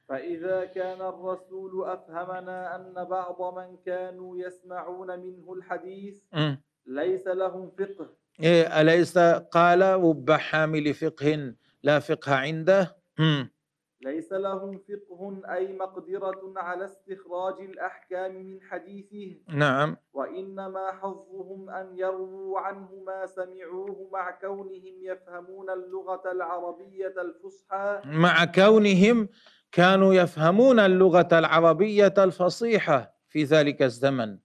[0.08, 6.22] فإذا كان الرسول أفهمنا أن بعض من كانوا يسمعون منه الحديث.
[6.86, 8.08] ليس لهم فقه.
[8.42, 9.18] إيه أليس؟
[9.52, 12.96] قال رب حامل فقه لا فقه عنده.
[14.00, 19.42] ليس لهم فقه أي مقدرة على استخراج الأحكام من حديثه.
[19.48, 19.96] نعم.
[20.12, 28.02] وإنما حظهم أن يرووا عنه ما سمعوه مع كونهم يفهمون اللغة العربية الفصحى.
[28.04, 29.28] مع كونهم
[29.72, 34.38] كانوا يفهمون اللغة العربية الفصيحة في ذلك الزمن.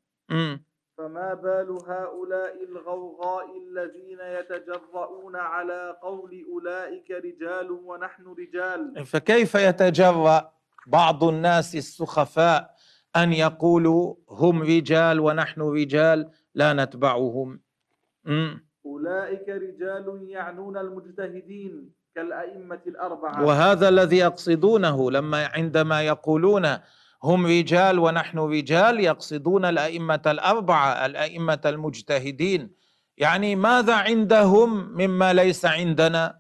[0.97, 10.53] فما بال هؤلاء الغوغاء الذين يتجرؤون على قول أولئك رجال ونحن رجال فكيف يتجرأ
[10.87, 12.75] بعض الناس السخفاء
[13.15, 17.59] أن يقولوا هم رجال ونحن رجال لا نتبعهم.
[18.85, 23.43] أولئك رجال يعنون المجتهدين كالأئمة الأربعة.
[23.43, 26.77] وهذا الذي يقصدونه لما عندما يقولون
[27.23, 32.71] هم رجال ونحن رجال يقصدون الأئمة الأربعة الأئمة المجتهدين.
[33.17, 36.39] يعني ماذا عندهم مما ليس عندنا؟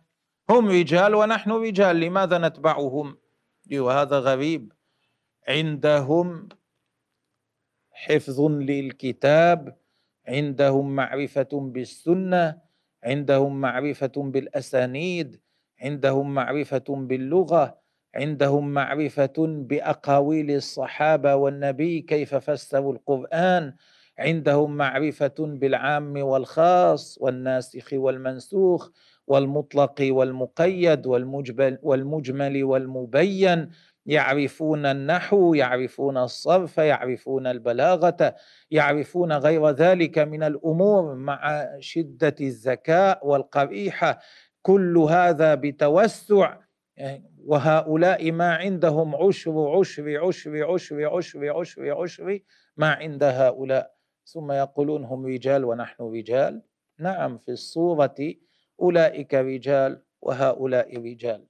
[0.49, 3.17] هم رجال ونحن رجال لماذا نتبعهم؟
[3.73, 4.73] وهذا غريب.
[5.47, 6.49] عندهم
[7.91, 9.77] حفظ للكتاب
[10.27, 12.61] عندهم معرفة بالسنة
[13.03, 15.42] عندهم معرفة بالأسانيد
[15.83, 17.83] عندهم معرفة باللغة
[18.15, 23.73] عندهم معرفة بأقاويل الصحابة والنبي كيف فسروا القرآن
[24.19, 28.89] عندهم معرفة بالعام والخاص والناسخ والمنسوخ
[29.27, 33.69] والمطلق والمقيد والمجمل, والمجمل والمبين.
[34.05, 38.35] يعرفون النحو يعرفون الصرف يعرفون البلاغة
[38.71, 44.19] يعرفون غير ذلك من الأمور مع شدة الذكاء والقبيحة.
[44.63, 46.57] كل هذا بتوسع.
[47.45, 52.39] وهؤلاء ما عندهم عشر عشر عشر عشر عشر عشر عشر
[52.77, 53.93] ما عند هؤلاء.
[54.25, 56.61] ثم يقولون هم رجال ونحن رجال.
[56.99, 58.15] نعم في الصورة
[58.79, 61.47] أولئك رجال وهؤلاء رجال.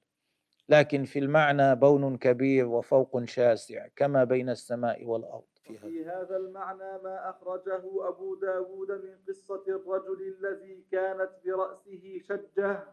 [0.68, 5.44] لكن في المعنى بون كبير وفوق شاسع كما بين السماء والأرض.
[5.62, 12.18] في هذا, في هذا المعنى ما أخرجه أبو داود من قصة الرجل الذي كانت برأسه
[12.28, 12.84] شجة.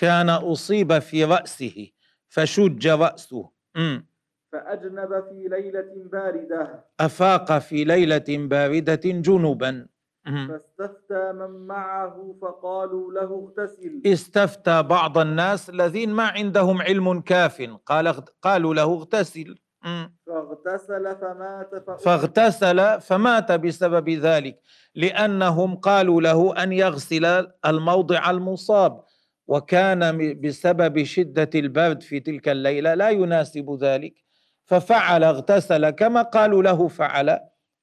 [0.00, 1.88] كان أصيب في رأسه
[2.28, 3.50] فشج رأسه.
[4.52, 9.86] فأجنب في ليلة باردة أفاق في ليلة باردة جنبا.
[10.24, 18.24] فاستفتى من معه فقالوا له اغتسل استفتى بعض الناس الذين ما عندهم علم كاف قال
[18.42, 19.54] قالوا له اغتسل.
[20.26, 24.60] فاغتسل فمات فاغتسل فمات بسبب ذلك
[24.94, 29.04] لأنهم قالوا له أن يغسل الموضع المصاب
[29.50, 30.00] وكان
[30.40, 34.14] بسبب شدة البرد في تلك الليلة لا يناسب ذلك.
[34.64, 37.28] ففعل اغتسل كما قالوا له فعل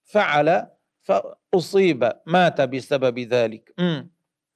[0.03, 0.67] فعل
[1.01, 3.73] فأصيب مات بسبب ذلك.
[3.79, 4.01] م.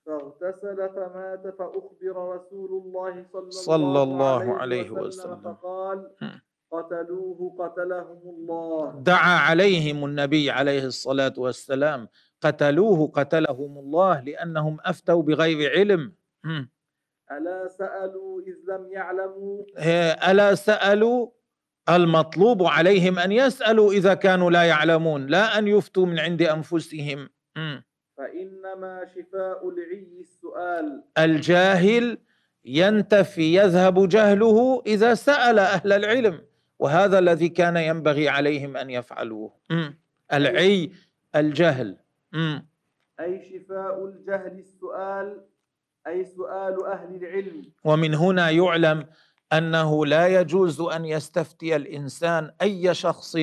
[0.05, 5.97] فاغتسل فمات فأخبر رسول الله صلى, صلى الله عليه وسلم فقال
[6.71, 9.03] قتلوه قتلهم الله.
[9.03, 12.07] دعا عليهم النبي عليه الصلاة والسلام.
[12.41, 16.13] قتلوه قتلهم الله لأنهم أفتوا بغير علم.
[16.43, 16.63] م.
[17.37, 19.63] ألا سألوا إذ لم يعلموا؟
[20.31, 21.29] ألا سألوا
[21.89, 27.29] المطلوب عليهم أن يسألوا إذا كانوا لا يعلمون لا أن يفتوا من عند أنفسهم.
[28.17, 31.03] فإنما شفاء العي السؤال.
[31.17, 32.17] الجاهل
[32.65, 36.41] ينتفي يذهب جهله إذا سأل أهل العلم
[36.79, 39.53] وهذا الذي كان ينبغي عليهم أن يفعلوه.
[40.33, 40.91] العي
[41.35, 41.97] الجهل.
[43.19, 45.41] أي شفاء الجهل السؤال؟
[46.07, 47.71] أي سؤال أهل العلم.
[47.83, 49.05] ومن هنا يعلم
[49.53, 53.35] أنه لا يجوز أن يستفتي الإنسان أي شخص.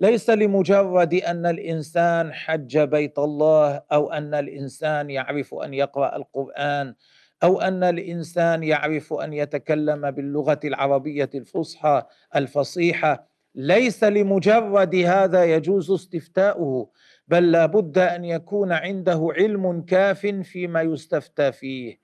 [0.00, 6.94] ليس لمجرد أن الإنسان حج بيت الله أو أن الإنسان يعرف أن يقرأ القرآن
[7.42, 12.02] أو أن الإنسان يعرف أن يتكلم باللغة العربية الفصحى
[12.36, 13.28] الفصيحة.
[13.54, 16.90] ليس لمجرد هذا يجوز استفتاؤه.
[17.28, 22.02] بل لا بد أن يكون عنده علم كاف فيما يستفتى فيه.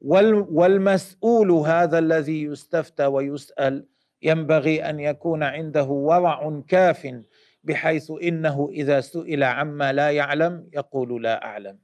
[0.00, 3.86] والمسؤول هذا الذي يستفتى ويسأل
[4.22, 7.22] ينبغي أن يكون عنده ورع كاف
[7.64, 11.78] بحيث إنه إذا سئل عما لا يعلم يقول لا أعلم.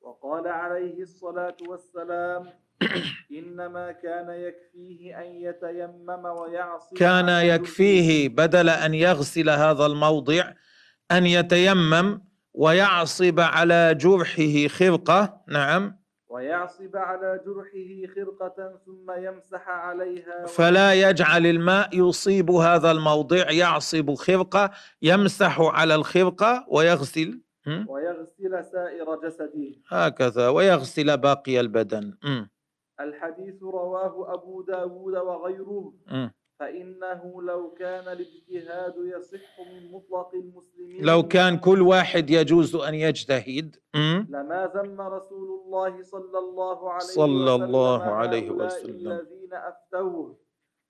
[0.00, 2.50] وقال عليه الصلاة والسلام
[3.38, 10.52] إنما كان يكفيه أن يتيمم ويعصي كان يكفيه بدل أن يغسل هذا الموضع
[11.12, 12.20] أن يتيمم
[12.54, 15.40] ويعصب على جرحه خرقة.
[15.48, 16.04] نعم.
[16.28, 23.50] ويعصب على جرحه خرقة ثم يمسح عليها فلا يجعل الماء يصيب هذا الموضع.
[23.50, 24.70] يعصب خرقة
[25.02, 27.40] يمسح على الخرقة ويغسل.
[27.88, 29.74] ويغسل سائر جسده.
[29.88, 32.14] هكذا ويغسل باقي البدن.
[33.00, 35.92] الحديث رواه أبو داود وغيره.
[36.58, 43.76] فإنه لو كان الاجتهاد يصح من مطلق المسلمين لو كان كل واحد يجوز أن يجتهد
[44.28, 49.12] لما ذم رسول الله صلى الله عليه صلى وسلم الله عليه وسلم.
[49.12, 50.38] الذين أفتوه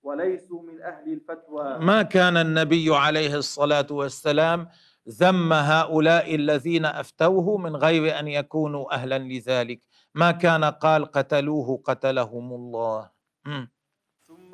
[0.03, 1.79] وليسوا من أهل الفتوى.
[1.79, 4.67] ما كان النبي عليه الصلاة والسلام
[5.09, 9.79] ذم هؤلاء الذين أفتوه من غير أن يكونوا أهلا لذلك؟
[10.15, 13.09] ما كان قال قتلوه قتلهم الله.
[13.45, 13.65] م.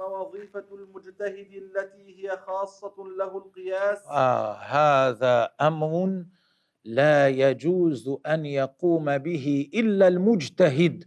[0.06, 4.08] وظيفة المجتهد التي هي خاصة له القياس.
[4.08, 6.26] آه هذا أمر
[6.86, 11.04] لا يجوز أن يقوم به إلا المجتهد.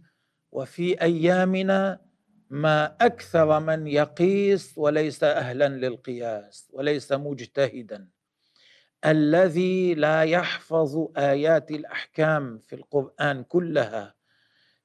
[0.51, 2.01] وفي أيامنا
[2.49, 8.07] ما أكثر من يقيس وليس أهلا للقياس وليس مجتهدا.
[9.05, 14.15] الذي لا يحفظ آيات الأحكام في القرآن كلها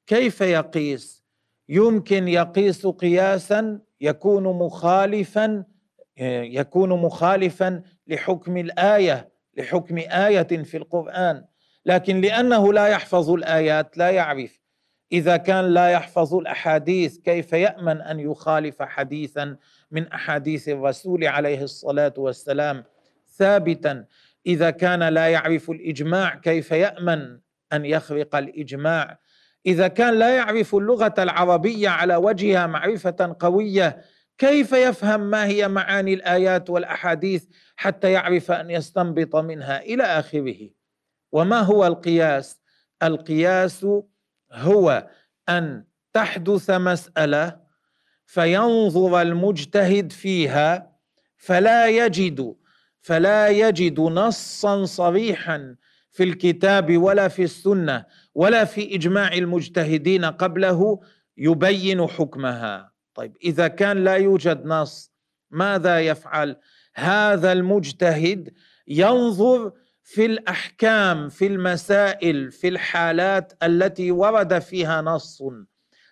[0.07, 1.25] كيف يقيس؟
[1.69, 5.65] يمكن يقيس قياسا يكون مخالفا
[6.43, 11.45] يكون مخالفا لحكم الآية لحكم آية في القرآن.
[11.87, 14.61] لكن لأنه لا يحفظ الآيات لا يعرف.
[15.13, 19.57] إذا كان لا يحفظ الأحاديث كيف يأمن أن يخالف حديثا
[19.91, 22.85] من أحاديث الرسول عليه الصلاة والسلام؟
[23.37, 24.05] ثابتا.
[24.47, 27.39] إذا كان لا يعرف الإجماع كيف يأمن
[27.73, 29.19] أن يخرق الإجماع؟
[29.67, 34.05] إذا كان لا يعرف اللغة العربية على وجهها معرفة قوية
[34.39, 37.45] كيف يفهم ما هي معاني الآيات والأحاديث
[37.77, 40.71] حتى يعرف أن يستنبط منها إلى آخره؟
[41.33, 42.61] وما هو القياس؟
[43.03, 43.87] القياس
[44.53, 45.09] هو
[45.49, 47.61] أن تحدث مسألة
[48.27, 50.97] فينظر المجتهد فيها
[51.37, 52.55] فلا يجد
[53.01, 55.77] فلا يجد نصا صريحا
[56.21, 58.05] في الكتاب ولا في السنة
[58.35, 61.01] ولا في إجماع المجتهدين قبله
[61.37, 62.93] يبين حكمها.
[63.14, 65.12] طيب إذا كان لا يوجد نص
[65.51, 66.57] ماذا يفعل؟
[66.95, 68.53] هذا المجتهد
[68.89, 75.43] ينظر في الأحكام في المسائل في الحالات التي ورد فيها نص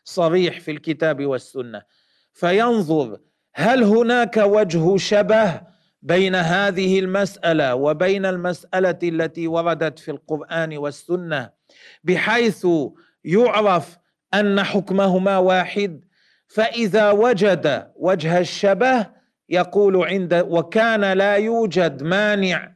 [0.05, 1.83] صريح في الكتاب والسنة
[2.33, 3.19] فينظر
[3.55, 5.61] هل هناك وجه شبه
[6.03, 11.51] بين هذه المسألة وبين المسألة التي وردت في القرآن والسنة
[12.05, 12.67] بحيث
[13.25, 13.99] يعرف
[14.35, 16.05] أن حكمهما واحد
[16.49, 19.07] فإذا وجد وجه الشبه
[19.49, 22.73] يقول عند وكان لا يوجد مانع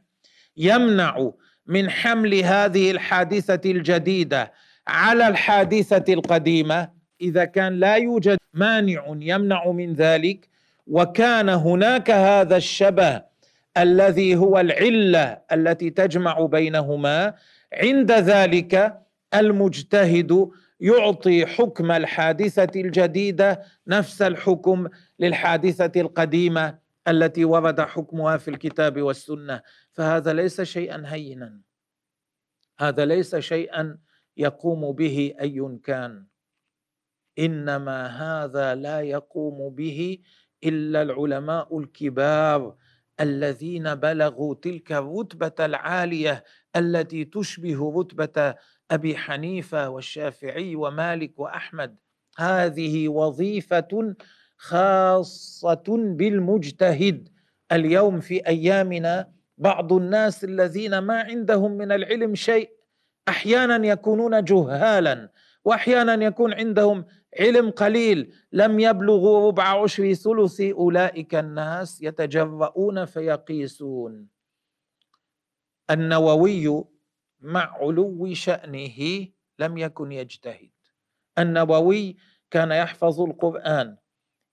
[0.57, 1.31] يمنع
[1.65, 4.53] من حمل هذه الحادثة الجديدة
[4.87, 6.89] على الحادثة القديمة.
[7.21, 10.49] إذا كان لا يوجد مانع يمنع من ذلك
[10.87, 13.23] وكان هناك هذا الشبه
[13.77, 17.33] الذي هو العلة التي تجمع بينهما.
[17.73, 19.01] عند ذلك
[19.33, 24.87] المجتهد يعطي حكم الحادثة الجديدة نفس الحكم
[25.19, 26.77] للحادثة القديمة
[27.07, 29.61] التي ورد حكمها في الكتاب والسنة.
[29.91, 31.59] فهذا ليس شيئا هينا.
[32.79, 33.97] هذا ليس شيئا
[34.37, 36.25] يقوم به أي كان.
[37.39, 40.19] إنما هذا لا يقوم به
[40.65, 42.75] إلا العلماء الكبار
[43.19, 46.43] الذين بلغوا تلك الرتبه العالية
[46.75, 48.55] التي تشبه رتبة
[48.91, 51.95] أبي حنيفة والشافعي ومالك وأحمد.
[52.37, 54.15] هذه وظيفة
[54.57, 57.29] خاصة بالمجتهد.
[57.71, 62.69] اليوم في أيامنا بعض الناس الذين ما عندهم من العلم شيء
[63.29, 65.29] أحيانا يكونون جهالا
[65.65, 67.05] وأحيانا يكون عندهم
[67.39, 68.33] علم قليل.
[68.51, 74.27] لم يبلغوا ربع عشر ثلث أولئك الناس يتجرؤون فيقيسون.
[75.89, 76.83] النووي
[77.39, 79.27] مع علو شأنه
[79.59, 80.71] لم يكن يجتهد.
[81.39, 82.17] النووي
[82.51, 83.97] كان يحفظ القرآن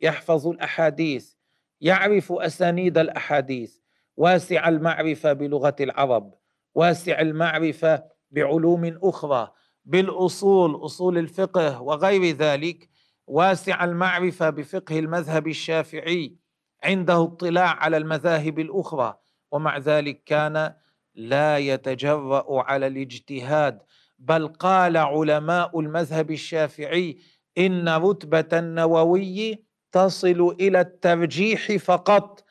[0.01, 1.35] يحفظ الأحاديث
[1.81, 3.77] يعرف أسانيد الأحاديث.
[4.17, 6.35] واسع المعرفة بلغة العرب
[6.75, 9.53] واسع المعرفة بعلوم أخرى.
[9.85, 12.89] بالأصول أصول الفقه وغير ذلك
[13.26, 16.37] واسع المعرفة بفقه المذهب الشافعي
[16.85, 19.18] عنده اطلاع على المذاهب الأخرى
[19.51, 20.74] ومع ذلك كان
[21.14, 23.83] لا يتجرأ على الاجتهاد.
[24.18, 27.18] بل قال علماء المذهب الشافعي
[27.59, 32.45] إن رتبة النووي تصل إلى الترجيح فقط.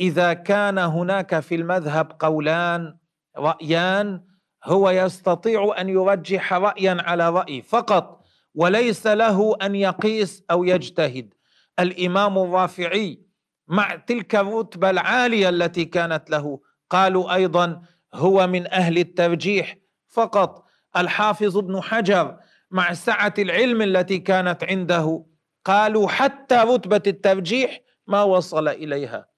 [0.00, 2.96] إذا كان هناك في المذهب قولان
[3.36, 4.24] رأيان
[4.64, 11.34] هو يستطيع أن يرجح رايا على رأي فقط وليس له أن يقيس أو يجتهد.
[11.78, 13.20] الإمام الرافعي
[13.68, 17.82] مع تلك الرتبة العالية التي كانت له قالوا أيضا
[18.14, 19.76] هو من أهل الترجيح
[20.08, 20.64] فقط.
[20.96, 22.36] الحافظ ابن حجر
[22.70, 25.24] مع سعة العلم التي كانت عنده
[25.64, 29.28] قالوا حتى رتبة الترجيح ما وصل إليها.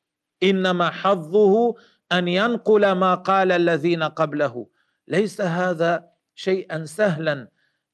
[0.43, 1.75] إنما حظه
[2.12, 4.66] أن ينقل ما قال الذين قبله.
[5.09, 7.48] ليس هذا شيئا سهلا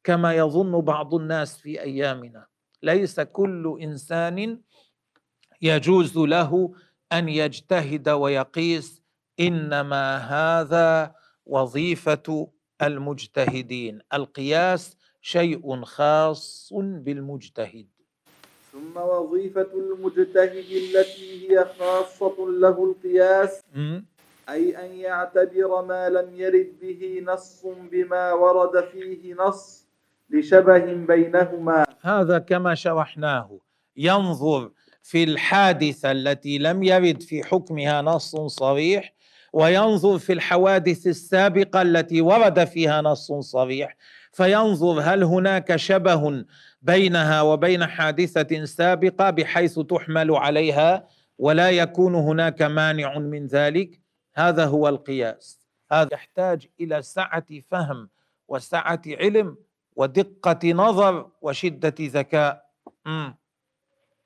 [0.04, 2.46] كما يظن بعض الناس في أيامنا.
[2.82, 4.60] ليس كل إنسان
[5.62, 6.74] يجوز له
[7.12, 9.02] أن يجتهد ويقيس
[9.40, 11.14] إنما هذا
[11.46, 12.50] وظيفة
[12.82, 14.00] المجتهدين.
[14.14, 17.86] القياس شيء خاص بالمجتهد.
[18.72, 23.62] ثم وظيفة المجتهد التي هي خاصة له القياس.
[24.48, 29.86] أي أن يعتبر ما لم يرد به نص بما ورد فيه نص
[30.30, 31.84] لشبه بينهما.
[32.00, 33.58] هذا كما شرحناه.
[33.96, 34.70] ينظر
[35.02, 39.14] في الحادثة التي لم يرد في حكمها نص صريح
[39.52, 43.96] وينظر في الحوادث السابقة التي ورد فيها نص صريح.
[44.32, 46.44] فينظر هل هناك شبه
[46.82, 51.06] بينها وبين حادثة سابقة بحيث تحمل عليها
[51.38, 54.03] ولا يكون هناك مانع من ذلك؟
[54.34, 55.68] هذا هو القياس.
[55.92, 58.08] هذا يحتاج إلى سعة فهم
[58.48, 59.56] وسعة علم
[59.96, 62.64] ودقة نظر وشدة ذكاء.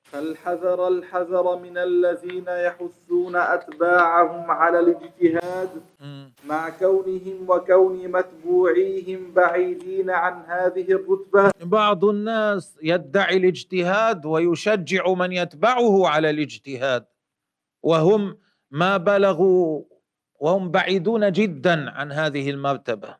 [0.03, 5.69] فالحذر الحذر من الذين يحثون أتباعهم على الاجتهاد
[6.45, 11.51] مع كونهم وكون متبوعيهم بعيدين عن هذه الرتبة.
[11.61, 17.05] بعض الناس يدعي الاجتهاد ويشجع من يتبعه على الاجتهاد
[17.83, 18.37] وهم
[18.71, 19.83] ما بلغوا
[20.39, 23.15] وهم بعيدون جدا عن هذه المرتبة.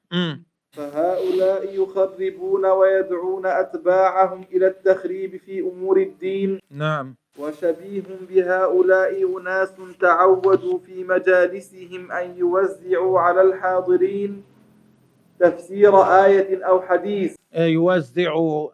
[0.71, 6.59] فهؤلاء يخربون ويدعون أتباعهم إلى التخريب في أمور الدين.
[6.71, 7.15] نعم.
[7.39, 14.43] وشبيه بهؤلاء أناس تعودوا في مجالسهم أن يوزعوا على الحاضرين
[15.39, 17.35] تفسير آية أو حديث.
[17.55, 18.69] يوزعوا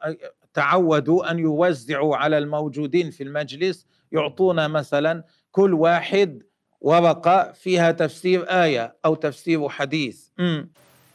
[0.54, 6.44] تعودوا أن يوزعوا على الموجودين في المجلس يعطون مثلا كل واحد
[6.82, 10.28] ورقة فيها تفسير آية أو تفسير حديث.
[10.40, 10.64] م.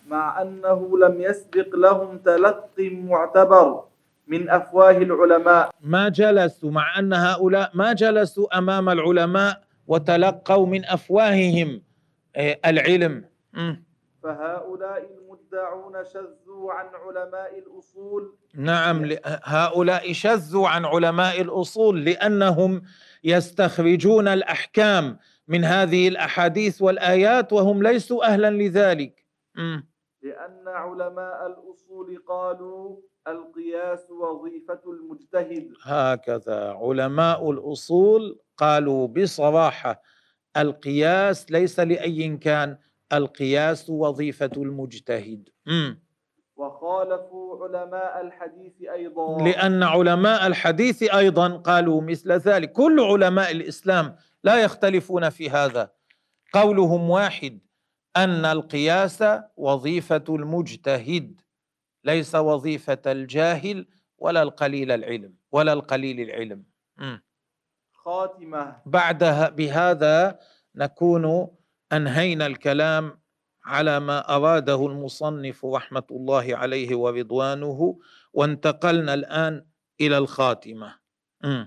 [0.09, 3.85] مع أنه لم يسبق لهم تلقي معتبر
[4.27, 5.71] من أفواه العلماء.
[5.81, 11.83] ما جلسوا مع أن هؤلاء ما جلسوا أمام العلماء وتلقوا من أفواههم
[12.37, 13.25] آه، العلم.
[14.23, 18.35] فهؤلاء المدعون شذوا عن علماء الأصول.
[18.55, 19.11] نعم
[19.45, 22.83] هؤلاء شذوا عن علماء الأصول لأنهم
[23.25, 25.19] يستخرجون الأحكام
[25.51, 29.27] من هذه الأحاديث والآيات وهم ليسوا أهلا لذلك.
[30.23, 32.97] لأن علماء الأصول قالوا
[33.29, 35.73] القياس وظيفة المجتهد.
[35.83, 40.03] هكذا علماء الأصول قالوا بصراحة
[40.57, 42.79] القياس ليس لأي كان
[43.13, 45.49] القياس وظيفة المجتهد.
[46.57, 49.43] وخالفوا علماء الحديث أيضا.
[49.43, 52.73] لأن علماء الحديث أيضا قالوا مثل ذلك.
[52.73, 55.93] كل علماء الإسلام لا يختلفون في هذا.
[56.53, 57.59] قولهم واحد
[58.17, 59.25] أن القياس
[59.57, 61.41] وظيفة المجتهد
[62.05, 63.87] ليس وظيفة الجاهل
[64.19, 66.65] ولا القليل العلم ولا القليل العلم.
[67.93, 68.77] خاتمة.
[68.87, 70.39] بعدها بهذا
[70.75, 71.49] نكون
[71.93, 73.21] أنهينا الكلام
[73.65, 77.99] على ما أراده المصنف رحمة الله عليه ورضوانه
[78.33, 79.67] وانتقلنا الآن
[80.01, 80.99] إلى الخاتمة.
[81.45, 81.65] م.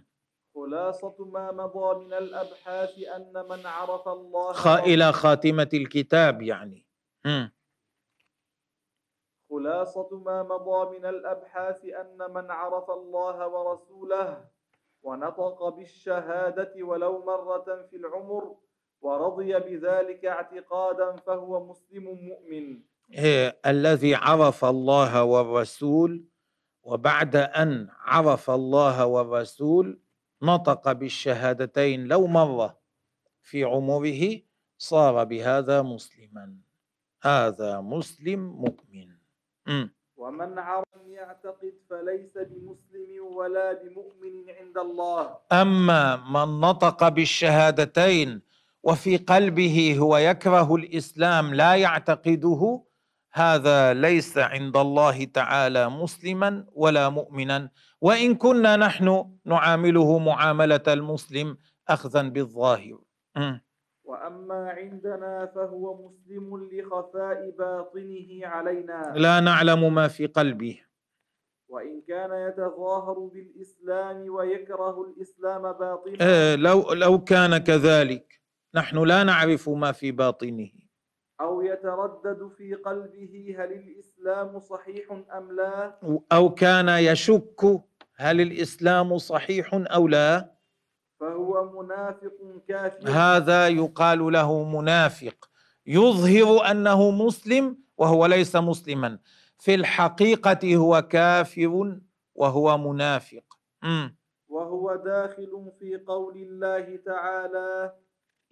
[0.56, 4.68] خلاصة ما مضى من الأبحاث أن من عرف الله خ...
[4.68, 6.86] إلى خاتمة الكتاب يعني
[7.26, 7.48] م.
[9.50, 14.46] خلاصة ما مضى من الأبحاث أن من عرف الله ورسوله
[15.04, 18.56] ونطق بالشهادة ولو مرة في العمر
[19.02, 22.80] ورضي بذلك اعتقادا فهو مسلم مؤمن
[23.14, 26.26] إيه الذي عرف الله والرسول
[26.84, 30.00] وبعد أن عرف الله والرسول
[30.44, 32.78] نطق بالشهادتين لو مره
[33.42, 34.42] في عمره
[34.78, 36.56] صار بهذا مسلما.
[37.24, 39.10] هذا مسلم مؤمن.
[39.68, 39.88] م.
[40.18, 45.38] ومن عرف يعتقد فليس بمسلم ولا بمؤمن عند الله.
[45.52, 48.42] أما من نطق بالشهادتين
[48.84, 52.84] وفي قلبه هو يكره الإسلام لا يعتقده
[53.34, 57.72] هذا ليس عند الله تعالى مسلما ولا مؤمنا.
[58.04, 63.00] وإن كنا نحن نعامله معاملة المسلم اخذا بالظاهر.
[64.04, 69.14] وأما عندنا فهو مسلم لخفاء باطنه علينا.
[69.16, 70.80] لا نعلم ما في قلبه.
[71.70, 78.42] وإن كان يتظاهر بالإسلام ويكره الإسلام باطنا آه لو لو كان كذلك.
[78.76, 80.72] نحن لا نعرف ما في باطنه.
[81.42, 86.00] أو يتردد في قلبه هل الإسلام صحيح أم لا؟
[86.32, 87.84] أو كان يشك
[88.24, 90.54] هل الإسلام صحيح أو لا؟
[91.20, 93.10] فهو منافق كافر.
[93.10, 95.50] هذا يقال له منافق.
[95.86, 99.20] يظهر أنه مسلم وهو ليس مسلما.
[99.58, 102.00] في الحقيقة هو كافر
[102.36, 103.44] وهو منافق.
[103.84, 104.10] م.
[104.48, 107.94] وهو داخل في قول الله تعالى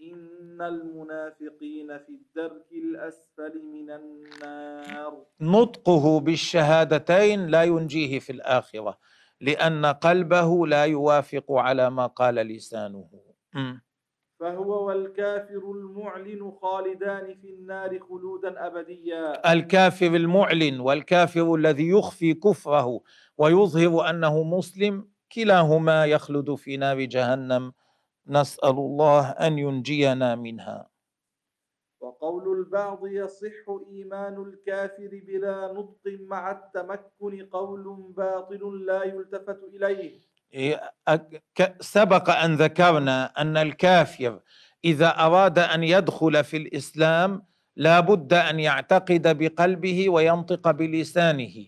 [0.01, 5.25] إن المنافقين في الدرك الأسفل من النار.
[5.41, 8.97] نطقه بالشهادتين لا ينجيه في الآخرة.
[9.41, 13.09] لأن قلبه لا يوافق على ما قال لسانه.
[14.39, 19.53] فهو والكافر المعلن خالدان في النار خلودا أبديا.
[19.53, 23.01] الكافر المعلن والكافر الذي يخفي كفره
[23.37, 27.73] ويظهر أنه مسلم كلاهما يخلد في نار جهنم.
[28.27, 30.90] نسأل الله أن ينجينا منها.
[32.01, 40.19] وقول البعض يصح إيمان الكافر بلا نطق مع التمكن قول باطل لا يلتفت إليه.
[40.53, 40.93] إيه،
[41.79, 44.39] سبق أن ذكرنا أن الكافر
[44.85, 47.45] إذا أراد أن يدخل في الإسلام
[47.75, 51.67] لا بد أن يعتقد بقلبه وينطق بلسانه.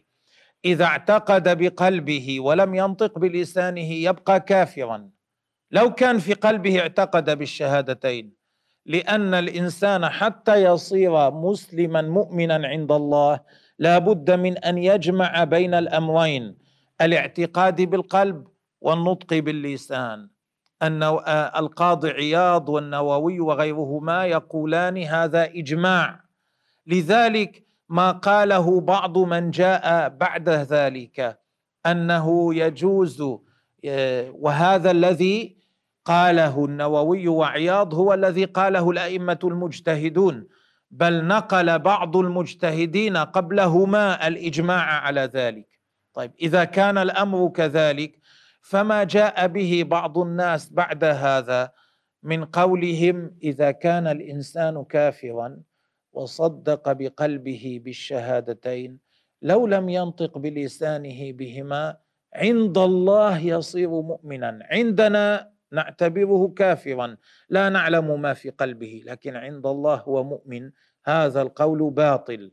[0.65, 5.09] إذا اعتقد بقلبه ولم ينطق بلسانه يبقى كافرا.
[5.71, 8.42] لو كان في قلبه اعتقد بالشهادتين.
[8.85, 13.39] لأن الإنسان حتى يصير مسلما مؤمنا عند الله
[13.79, 16.57] لا بد من أن يجمع بين الأمرين
[17.01, 18.47] الاعتقاد بالقلب
[18.81, 20.29] والنطق باللسان.
[20.81, 21.03] أن
[21.57, 26.19] القاضي عياض والنووي وغيرهما يقولان هذا إجماع.
[26.87, 31.39] لذلك ما قاله بعض من جاء بعد ذلك
[31.85, 33.23] أنه يجوز
[34.31, 35.57] وهذا الذي
[36.05, 40.47] قاله النووي وعياض هو الذي قاله الأئمة المجتهدون
[40.91, 45.67] بل نقل بعض المجتهدين قبلهما الإجماع على ذلك.
[46.13, 48.19] طيب إذا كان الأمر كذلك
[48.61, 51.71] فما جاء به بعض الناس بعد هذا
[52.23, 55.57] من قولهم إذا كان الإنسان كافرا
[56.13, 58.99] وصدق بقلبه بالشهادتين
[59.41, 61.97] لو لم ينطق بلسانه بهما
[62.35, 64.59] عند الله يصير مؤمنا.
[64.71, 67.17] عندنا نعتبره كافرا.
[67.49, 70.71] لا نعلم ما في قلبه لكن عند الله هو مؤمن.
[71.05, 72.51] هذا القول باطل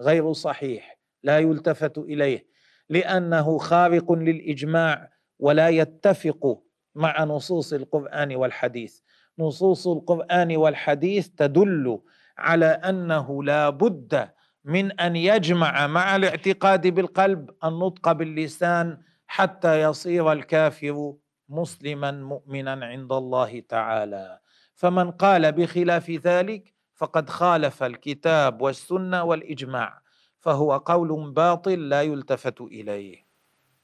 [0.00, 2.46] غير صحيح لا يلتفت إليه
[2.88, 6.62] لأنه خارق للإجماع ولا يتفق
[6.94, 9.00] مع نصوص القرآن والحديث.
[9.38, 12.00] نصوص القرآن والحديث تدل
[12.38, 14.28] على أنه لا بد
[14.64, 21.14] من أن يجمع مع الاعتقاد بالقلب النطق باللسان حتى يصير الكافر
[21.48, 24.40] مسلما مؤمنا عند الله تعالى.
[24.74, 30.02] فمن قال بخلاف ذلك فقد خالف الكتاب والسنة والإجماع
[30.40, 33.26] فهو قول باطل لا يلتفت إليه.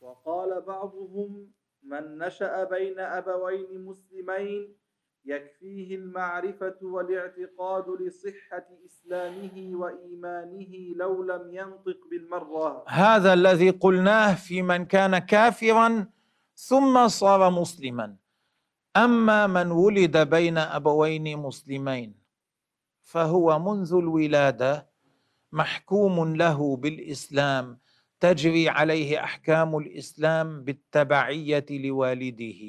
[0.01, 1.51] وقال بعضهم
[1.83, 4.77] من نشأ بين أبوين مسلمين
[5.25, 12.85] يكفيه المعرفة والاعتقاد لصحة إسلامه وإيمانه لو لم ينطق بالمرة.
[12.89, 16.07] هذا الذي قلناه في من كان كافرا
[16.61, 18.17] ثم صار مسلما.
[18.97, 22.15] أما من ولد بين أبوين مسلمين
[23.01, 24.91] فهو منذ الولادة
[25.53, 27.79] محكوم له بالإسلام
[28.21, 32.61] تجري عليه أحكام الإسلام بالتبعية لوالده.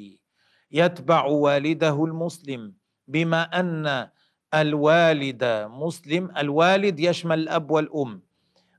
[0.70, 2.74] يتبع والده المسلم
[3.08, 4.08] بما أن
[4.54, 8.22] الوالد مسلم الوالد يشمل الأب والأم.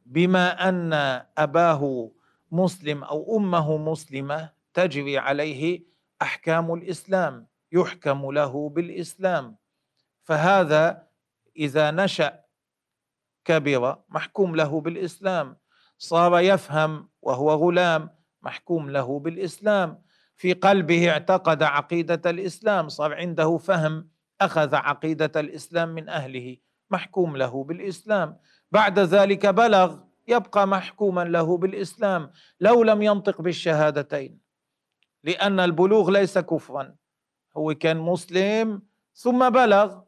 [0.06, 0.94] بما أن
[1.38, 2.12] أباه
[2.52, 5.86] مسلم أو أمه مسلمة تجري عليه
[6.22, 9.56] أحكام الإسلام يحكم له بالإسلام.
[10.24, 11.08] فهذا
[11.58, 12.40] إذا نشأ
[13.46, 15.58] كبر محكوم له بالإسلام
[15.98, 18.10] صار يفهم وهو غلام
[18.42, 20.04] محكوم له بالإسلام.
[20.36, 24.10] في قلبه اعتقد عقيدة الإسلام صار عنده فهم
[24.42, 26.58] أخذ عقيدة الإسلام من أهله
[26.90, 28.38] محكوم له بالإسلام.
[28.72, 29.98] بعد ذلك بلغ
[30.28, 32.32] يبقى محكوما له بالإسلام.
[32.60, 34.43] لو لم ينطق بالشهادتين
[35.24, 36.96] لأن البلوغ ليس كفرا.
[37.58, 38.82] هو كان مسلم
[39.14, 40.02] ثم بلغ.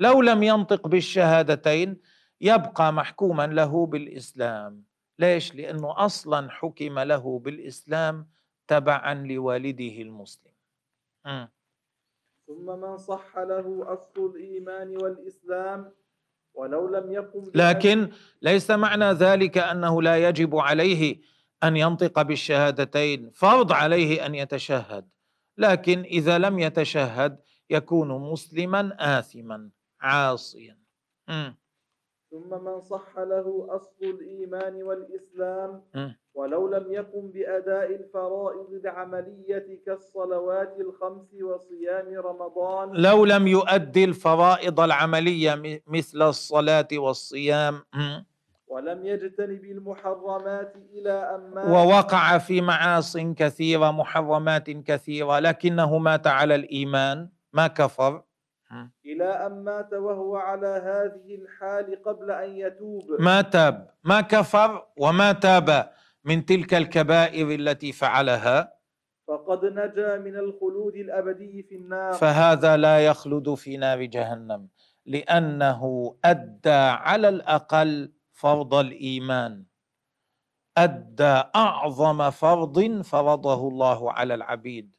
[0.00, 2.00] لو لم ينطق بالشهادتين
[2.40, 4.84] يبقى محكوما له بالإسلام.
[5.18, 8.28] ليش؟ لأنه أصلا حكم له بالإسلام
[8.68, 10.52] تبعا لوالده المسلم.
[11.26, 11.46] م.
[12.46, 15.92] ثم من صح له أصل الإيمان والإسلام
[16.54, 18.10] ولو لم يقم لكن
[18.42, 21.20] ليس معنى ذلك أنه لا يجب عليه
[21.64, 25.08] أن ينطق بالشهادتين فرض عليه أن يتشهد
[25.58, 27.38] لكن إذا لم يتشهد
[27.70, 30.78] يكون مسلما اثما عاصيا.
[32.30, 35.82] ثم من صح له أصل الإيمان والإسلام
[36.34, 42.92] ولو لم يقم بأداء الفرائض العملية كالصلوات الخمس وصيام رمضان.
[42.92, 47.84] لو لم يؤدي الفرائض العملية مثل الصلاة والصيام
[48.68, 57.28] ولم يجتنب المحرمات إلى أن ووقع في معاص كثيرة محرمات كثيرة لكنه مات على الإيمان.
[57.52, 58.22] ما كفر.
[59.06, 63.02] إلى أن مات وهو على هذه الحال قبل أن يتوب.
[63.20, 63.90] ما تاب.
[64.04, 65.90] ما كفر وما تاب
[66.24, 68.74] من تلك الكبائر التي فعلها.
[69.28, 72.12] فقد نجا من الخلود الأبدي في النار.
[72.12, 74.68] فهذا لا يخلد في نار جهنم
[75.06, 76.70] لأنه أدى
[77.08, 79.64] على الأقل فرض الإيمان.
[80.76, 84.96] أدى أعظم فرض فرضه الله على العبيد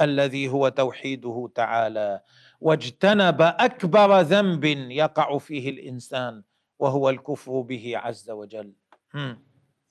[0.00, 2.20] الذي هو توحيده تعالى.
[2.60, 6.42] واجتنب أكبر ذنب يقع فيه الإنسان
[6.78, 8.72] وهو الكفر به عز وجل.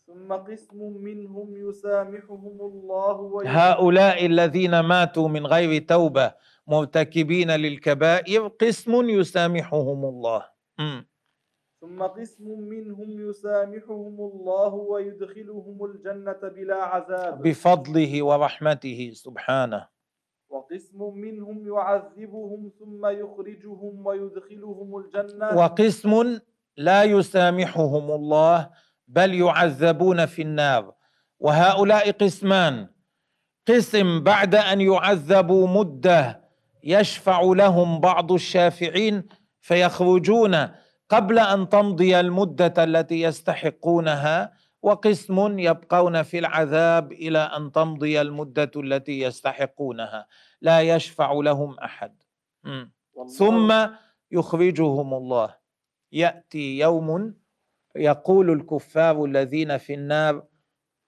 [0.06, 6.34] ثم قسم منهم يسامحهم الله هؤلاء الذين ماتوا من غير توبة
[6.68, 10.46] مرتكبين للكبائر قسم يسامحهم الله.
[11.82, 17.42] ثم قسم منهم يسامحهم الله ويدخلهم الجنة بلا عذاب.
[17.42, 19.88] بفضله ورحمته سبحانه.
[20.50, 25.58] وقسم منهم يعذبهم ثم يخرجهم ويدخلهم الجنة.
[25.58, 26.40] وقسم
[26.78, 28.70] لا يسامحهم الله
[29.08, 30.94] بل يعذبون في النار.
[31.40, 32.88] وهؤلاء قسمان.
[33.68, 36.42] قسم بعد أن يعذبوا مدة
[36.84, 39.24] يشفع لهم بعض الشافعين
[39.60, 40.81] فيخرجون
[41.12, 49.20] قبل أن تمضي المدة التي يستحقونها وقسم يبقون في العذاب إلى أن تمضي المدة التي
[49.20, 50.28] يستحقونها.
[50.62, 52.24] لا يشفع لهم أحد.
[53.38, 53.88] ثم
[54.32, 55.56] يخرجهم الله.
[56.12, 57.36] يأتي يوم
[57.96, 60.44] يقول الكفار الذين في النار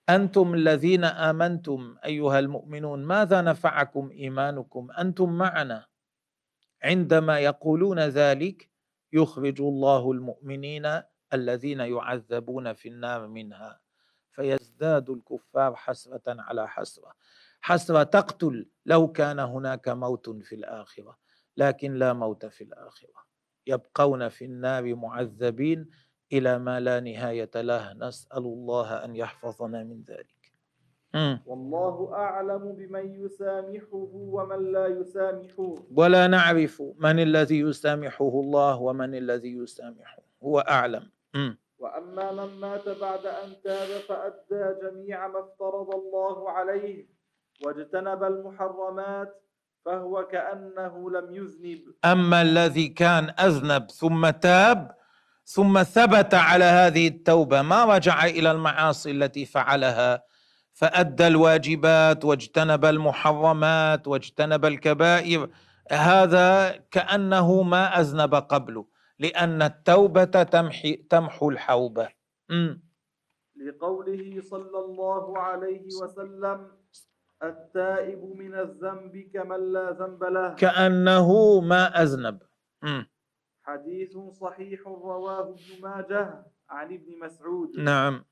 [0.10, 5.86] أنتم الذين آمنتم أيها المؤمنون ماذا نفعكم إيمانكم؟ أنتم معنا.
[6.84, 8.72] عندما يقولون ذلك
[9.14, 11.01] يخرج الله المؤمنين
[11.34, 13.80] الذين يعذبون في النار منها
[14.32, 17.14] فيزداد الكفار حسرة على حسرة.
[17.61, 21.18] حسرة تقتل لو كان هناك موت في الآخرة
[21.57, 23.24] لكن لا موت في الآخرة.
[23.68, 25.89] يبقون في النار معذبين
[26.34, 27.93] إلى ما لا نهاية له.
[27.93, 30.43] نسأل الله أن يحفظنا من ذلك.
[31.45, 35.76] والله أعلم بمن يسامحه ومن لا يسامحه.
[35.95, 40.24] ولا نعرف من الذي يسامحه الله ومن الذي يسامحه.
[40.43, 41.09] هو أعلم.
[41.80, 47.07] وأما من مات بعد أن تاب فأدى جميع ما افترض الله عليه
[47.66, 49.43] واجتنب المحرمات
[49.86, 51.82] فهو كأنه لم يذنب.
[52.05, 54.95] أما الذي كان أذنب ثم تاب
[55.45, 60.24] ثم ثبت على هذه التوبة ما رجع إلى المعاصي التي فعلها
[60.74, 65.49] فأدى الواجبات واجتنب المحرمات واجتنب الكبائر.
[65.91, 68.86] هذا كأنه ما أذنب قبله
[69.19, 72.09] لأن التوبة تمحي تمحو الحوبة.
[72.49, 72.76] م.
[73.55, 76.71] لقوله صلى الله عليه وسلم
[77.43, 80.53] التائب من الذنب كمن لا ذنب له.
[80.55, 82.39] كأنه ما أذنب.
[82.84, 83.03] م.
[83.63, 87.69] حديث صحيح رواه ابن ماجه عن ابن مسعود.
[87.78, 88.26] نعم.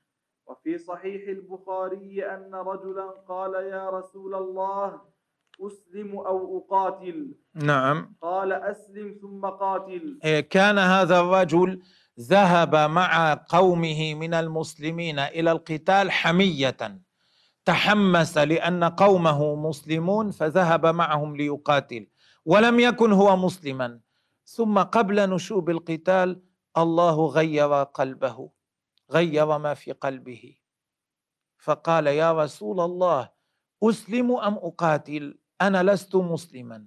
[0.46, 5.00] وفي صحيح البخاري أن رجلا قال يا رسول الله
[5.60, 7.34] أسلم أو أقاتل.
[7.54, 8.16] نعم.
[8.22, 10.18] قال أسلم ثم قاتل.
[10.24, 11.82] إيه، كان هذا الرجل
[12.20, 17.00] ذهب مع قومه من المسلمين إلى القتال حمية.
[17.64, 22.06] تحمس لأن قومه مسلمون فذهب معهم ليقاتل.
[22.44, 24.00] ولم يكن هو مسلما.
[24.44, 26.42] ثم قبل نشوب القتال
[26.78, 28.50] الله غير قلبه.
[29.10, 30.56] غير ما في قلبه.
[31.58, 33.30] فقال يا رسول الله
[33.82, 36.86] أسلم أم أقاتل؟ أنا لست مسلما.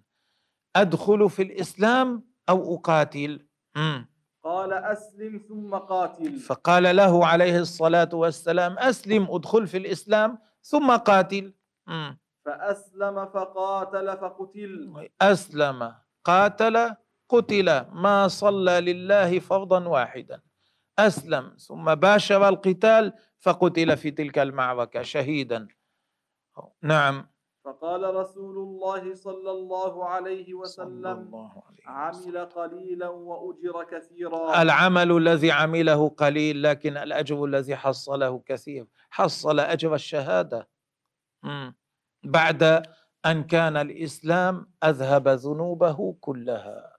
[0.76, 4.10] أدخل في الإسلام أو أقاتل؟ مم.
[4.44, 6.40] قال أسلم ثم قاتل.
[6.40, 11.54] فقال له عليه الصلاة والسلام أسلم ادخل في الإسلام ثم قاتل.
[11.88, 12.20] مم.
[12.46, 15.10] فأسلم فقاتل فقتل.
[15.22, 16.96] أسلم قاتل
[17.30, 20.42] قتل ما صلى لله فرضا واحدا.
[21.00, 25.68] أسلم ثم باشر القتال فقتل في تلك المعركة شهيدا
[26.82, 27.28] نعم
[27.66, 32.38] فقال رسول الله صلى الله عليه وسلم الله عليه وسلم.
[32.38, 39.96] عمل قليلا وأجر كثيرا العمل الذي عمله قليل لكن الأجر الذي حصله كثير حصل أجر
[39.96, 40.70] الشهادة
[41.44, 41.76] مم.
[42.24, 42.64] بعد
[43.26, 46.98] أن كان الإسلام أذهب ذنوبه كلها.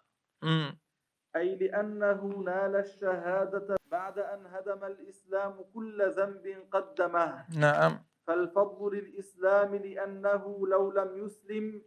[1.37, 7.45] أي لأنه نال الشهادة بعد أن هدم الإسلام كل ذنب قدمه.
[7.59, 7.99] نعم.
[8.27, 11.83] فالفضل للإسلام لأنه لو لم يسلم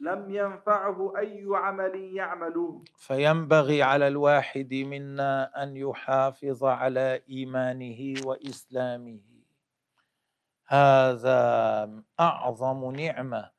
[0.00, 2.84] لم ينفعه أي عمل يعمله.
[2.96, 9.20] فينبغي على الواحد منا أن يحافظ على إيمانه وإسلامه.
[10.66, 11.42] هذا
[12.20, 13.50] أعظم نعمة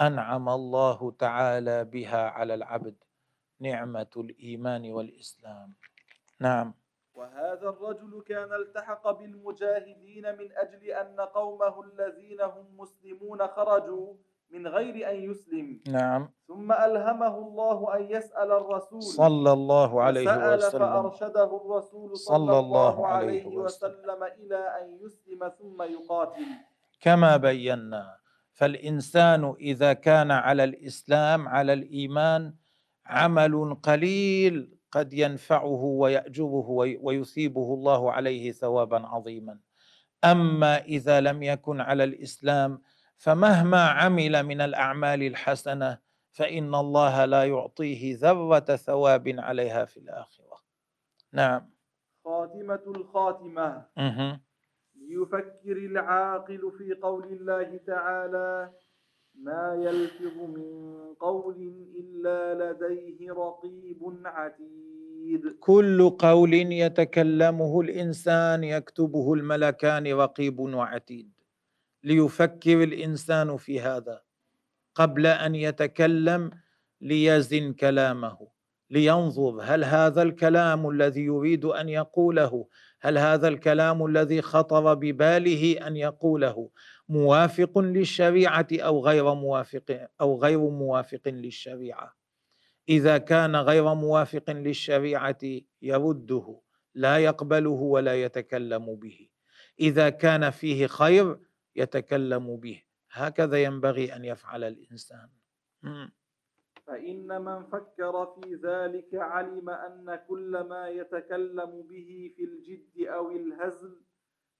[0.00, 2.96] أنعم الله تعالى بها على العبد.
[3.60, 5.74] نعمة الإيمان والإسلام.
[6.40, 6.74] نعم.
[7.14, 14.14] وهذا الرجل كان التحق بالمجاهدين من أجل أن قومه الذين هم مسلمون خرجوا
[14.50, 15.80] من غير أن يسلم.
[15.88, 16.30] نعم.
[16.48, 19.02] ثم ألهمه الله أن يسأل الرسول.
[19.02, 20.80] صلى الله عليه سأل وسلم.
[20.80, 26.46] فأرشده الرسول صلى الله عليه وسلم إلى أن يسلم ثم يقاتل.
[27.00, 28.16] كما بينا.
[28.52, 32.54] فالإنسان إذا كان على الإسلام على الإيمان
[33.10, 39.58] عمل قليل قد ينفعه ويأجره وي- ويثيبه الله عليه ثوابا عظيما.
[40.24, 42.82] أما إذا لم يكن على الإسلام
[43.16, 45.98] فمهما عمل من الأعمال الحسنة
[46.32, 50.56] فإن الله لا يعطيه ذرة ثواب عليها في الآخرة.
[51.32, 51.70] نعم.
[52.24, 53.86] خاتمة الخاتمة.
[54.94, 58.70] ليفكر العاقل في قول الله تعالى
[59.40, 65.56] ما يلفظ من قول إلا لديه رقيب عتيد.
[65.60, 71.32] كل قول يتكلمه الإنسان يكتبه الملكان رقيب وعتيد.
[72.04, 74.20] ليفكر الإنسان في هذا.
[74.94, 76.50] قبل أن يتكلم
[77.00, 78.38] ليزن كلامه.
[78.90, 82.66] لينظر هل هذا الكلام الذي يريد أن يقوله
[83.00, 86.70] هل هذا الكلام الذي خطر بباله أن يقوله
[87.10, 92.16] موافق للشريعة أو غير موافق أو غير موافق للشريعة.
[92.88, 95.38] إذا كان غير موافق للشريعة
[95.82, 96.60] يرده
[96.94, 99.28] لا يقبله ولا يتكلم به.
[99.80, 101.38] إذا كان فيه خير
[101.76, 102.82] يتكلم به.
[103.12, 105.28] هكذا ينبغي أن يفعل الإنسان.
[105.82, 106.12] مم.
[106.86, 114.09] فإن من فكر في ذلك علم أن كل ما يتكلم به في الجد أو الهزل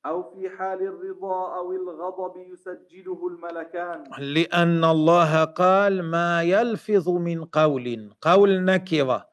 [0.07, 4.05] أو في حال الرضا أو الغضب يسجله الملكان.
[4.19, 9.29] لأن الله قال ما يلفظ من قول قول نكرة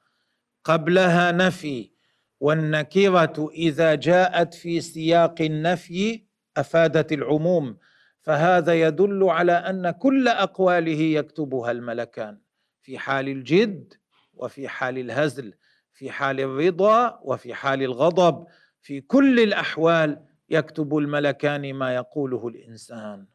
[0.64, 1.92] قبلها نفي.
[2.40, 6.24] والنكرة إذا جاءت في سياق النفي
[6.58, 7.78] أفادت العموم.
[8.22, 12.40] فهذا يدل على أن كل أقواله يكتبها الملكان.
[12.82, 13.94] في حال الجد
[14.34, 15.54] وفي حال الهزل
[15.94, 18.46] في حال الرضا وفي حال الغضب
[18.82, 23.28] في كل الأحوال يكتب الملكان ما يقوله الإنسان.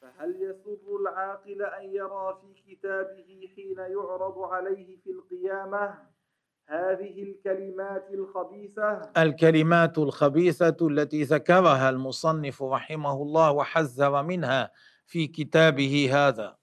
[0.00, 5.98] فهل يسر العاقل أن يرى في كتابه حين يعرض عليه في القيامة
[6.68, 14.70] هذه الكلمات الخبيثة الكلمات الخبيثة التي ذكرها المصنف رحمه الله وحذر منها
[15.06, 16.56] في كتابه هذا.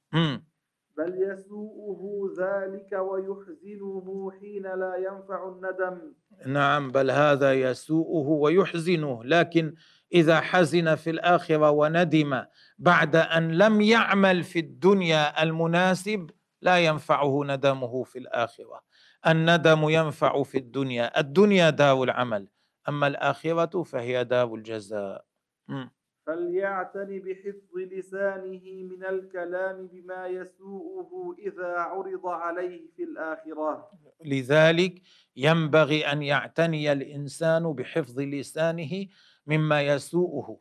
[0.99, 2.01] بل يسوءه
[2.39, 6.13] ذلك ويحزنه حين لا ينفع الندم.
[6.45, 9.75] نعم بل هذا يسوءه ويحزنه لكن
[10.13, 12.43] إذا حزن في الآخرة وندم
[12.77, 16.29] بعد أن لم يعمل في الدنيا المناسب
[16.61, 18.81] لا ينفعه ندمه في الآخرة.
[19.27, 22.47] الندم ينفع في الدنيا الدنيا دار العمل
[22.89, 25.25] أما الآخرة فهي دار الجزاء.
[26.29, 33.91] فليعتن بحفظ لسانه من الكلام بما يسوءه إذا عرض عليه في الآخرة.
[34.25, 35.01] لذلك
[35.35, 39.07] ينبغي أن يعتني الإنسان بحفظ لسانه
[39.47, 40.59] مما يسوءه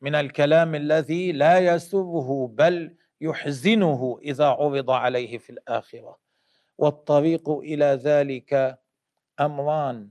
[0.00, 6.18] من الكلام الذي لا يسره بل يحزنه إذا عرض عليه في الآخرة.
[6.78, 8.78] والطريق إلى ذلك
[9.40, 10.10] أمران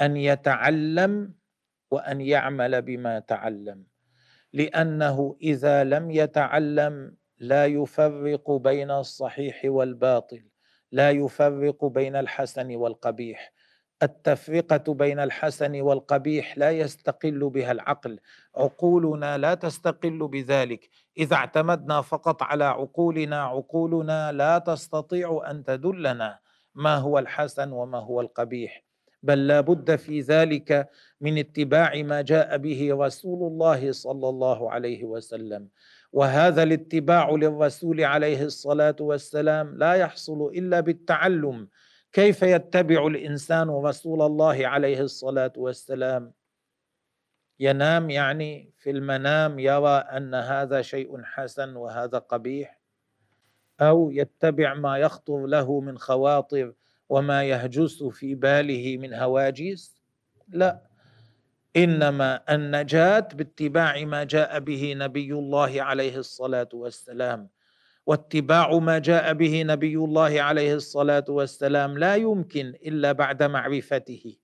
[0.00, 1.34] أن يتعلم
[1.90, 3.89] وأن يعمل بما تعلم.
[4.52, 10.50] لأنه إذا لم يتعلم لا يفرق بين الصحيح والباطل
[10.92, 13.52] لا يفرق بين الحسن والقبيح.
[14.02, 18.20] التفرقة بين الحسن والقبيح لا يستقل بها العقل.
[18.56, 20.88] عقولنا لا تستقل بذلك.
[21.18, 26.38] إذا اعتمدنا فقط على عقولنا عقولنا لا تستطيع أن تدلنا
[26.74, 28.84] ما هو الحسن وما هو القبيح.
[29.22, 30.88] بل لا بد في ذلك
[31.20, 35.68] من اتباع ما جاء به رسول الله صلى الله عليه وسلم.
[36.12, 41.68] وهذا الاتباع للرسول عليه الصلاة والسلام لا يحصل إلا بالتعلم.
[42.12, 46.32] كيف يتبع الإنسان رسول الله عليه الصلاة والسلام؟
[47.60, 52.80] ينام يعني في المنام يرى أن هذا شيء حسن وهذا قبيح؟
[53.80, 56.72] أو يتبع ما يخطر له من خواطر
[57.10, 60.02] وما يهجس في باله من هواجس
[60.48, 60.82] لا.
[61.76, 67.48] إنما النجاة باتباع ما جاء به نبي الله عليه الصلاة والسلام.
[68.06, 74.36] واتباع ما جاء به نبي الله عليه الصلاة والسلام لا يمكن إلا بعد معرفته.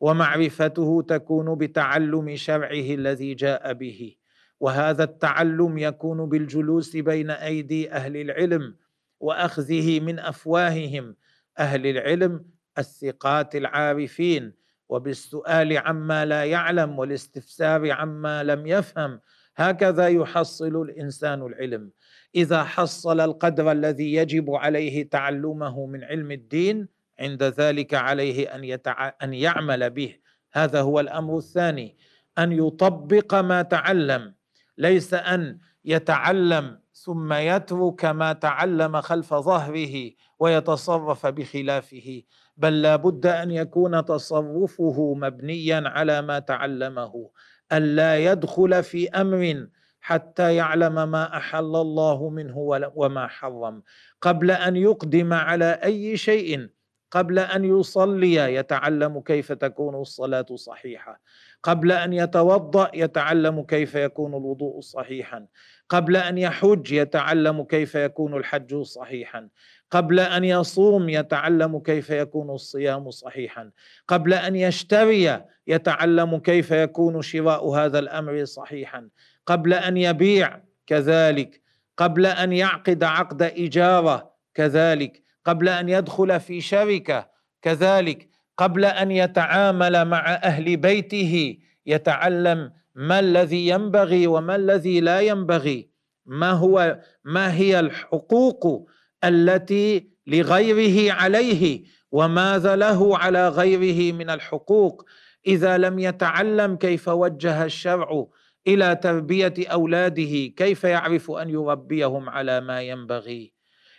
[0.00, 4.14] ومعرفته تكون بتعلم شرعه الذي جاء به.
[4.60, 8.76] وهذا التعلم يكون بالجلوس بين أيدي أهل العلم
[9.20, 11.16] وأخذه من أفواههم
[11.58, 12.44] أهل العلم
[12.78, 14.52] الثقات العارفين
[14.88, 19.20] وبالسؤال عما لا يعلم والاستفسار عما لم يفهم
[19.56, 21.90] هكذا يحصل الإنسان العلم.
[22.34, 26.88] إذا حصل القدر الذي يجب عليه تعلمه من علم الدين
[27.20, 29.12] عند ذلك عليه أن يتع...
[29.22, 30.16] أن يعمل به.
[30.52, 31.96] هذا هو الأمر الثاني.
[32.38, 34.34] أن يطبق ما تعلم.
[34.78, 40.10] ليس أن يتعلم ثم يترك ما تعلم خلف ظهره.
[40.38, 42.22] ويتصرف بخلافه
[42.56, 47.30] بل لا بد أن يكون تصرفه مبنيا على ما تعلمه
[47.72, 49.66] الا يدخل في أمر
[50.00, 52.58] حتى يعلم ما أحل الله منه
[52.94, 53.82] وما حرم.
[54.20, 56.68] قبل أن يقدم على أي شيء
[57.10, 61.20] قبل أن يصلي يتعلم كيف تكون الصلاة صحيحة.
[61.62, 65.46] قبل أن يتوضأ يتعلم كيف يكون الوضوء صحيحا.
[65.88, 69.48] قبل أن يحج يتعلم كيف يكون الحج صحيحا.
[69.90, 73.70] قبل أن يصوم يتعلم كيف يكون الصيام صحيحا.
[74.08, 79.08] قبل أن يشتري يتعلم كيف يكون شراء هذا الأمر صحيحا.
[79.46, 81.62] قبل أن يبيع كذلك.
[81.96, 85.22] قبل أن يعقد عقد اجاره كذلك.
[85.44, 87.28] قبل أن يدخل في شركة
[87.62, 88.28] كذلك.
[88.56, 95.90] قبل أن يتعامل مع أهل بيته يتعلم ما الذي ينبغي وما الذي لا ينبغي.
[96.26, 98.88] ما هو ما هي الحقوق
[99.24, 105.04] التي لغيره عليه وماذا له على غيره من الحقوق؟
[105.46, 108.26] إذا لم يتعلم كيف وجه الشرع
[108.66, 113.52] إلى تربية أولاده كيف يعرف أن يربيهم على ما ينبغي؟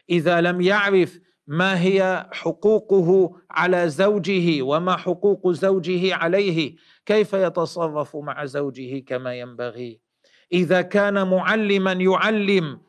[0.10, 6.76] إذا لم يعرف ما هي حقوقه على زوجه وما حقوق زوجه عليه
[7.06, 10.00] كيف يتصرف مع زوجه كما ينبغي؟
[10.54, 12.80] إذا كان معلما يعلم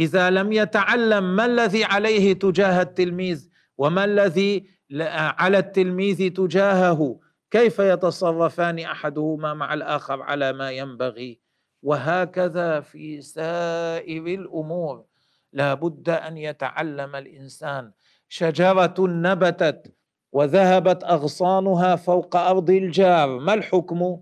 [0.00, 3.48] إذا لم يتعلم ما الذي عليه تجاه التلميذ
[3.78, 4.66] وما الذي
[5.12, 7.20] على التلميذ تجاهه
[7.50, 11.40] كيف يتصرفان أحدهما مع الآخر على ما ينبغي؟
[11.82, 15.04] وهكذا في سائر الأمور.
[15.52, 17.92] لا بد أن يتعلم الإنسان.
[18.28, 19.94] شجرة نبتت
[20.32, 23.38] وذهبت أغصانها فوق أرض الجار.
[23.38, 24.20] ما الحكم؟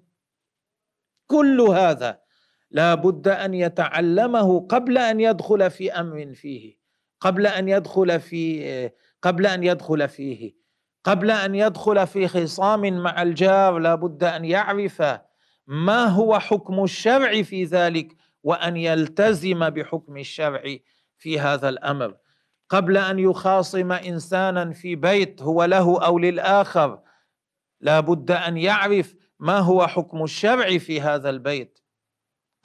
[1.26, 2.20] كل هذا
[2.70, 6.78] لا بد أن يتعلمه قبل أن يدخل في أمر فيه
[7.20, 8.90] قبل أن يدخل في
[9.22, 10.54] قبل أن يدخل فيه
[11.04, 15.02] قبل أن يدخل في خصام مع الجار لا بد أن يعرف
[15.66, 20.62] ما هو حكم الشرع في ذلك وأن يلتزم بحكم الشرع
[21.18, 22.16] في هذا الأمر.
[22.68, 27.00] قبل أن يخاصم إنسانا في بيت هو له أو للآخر
[27.80, 31.78] لا بد أن يعرف ما هو حكم الشرع في هذا البيت.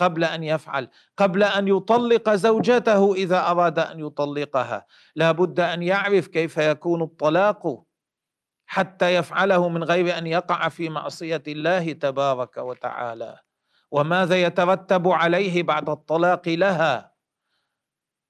[0.04, 4.86] قبل أن يفعل قبل أن يطلق زوجته إذا أراد أن يطلقها.
[5.16, 7.84] لا بد أن يعرف كيف يكون الطلاق
[8.66, 13.40] حتى يفعله من غير أن يقع في معصية الله تبارك وتعالى.
[13.92, 17.14] وماذا يترتب عليه بعد الطلاق لها؟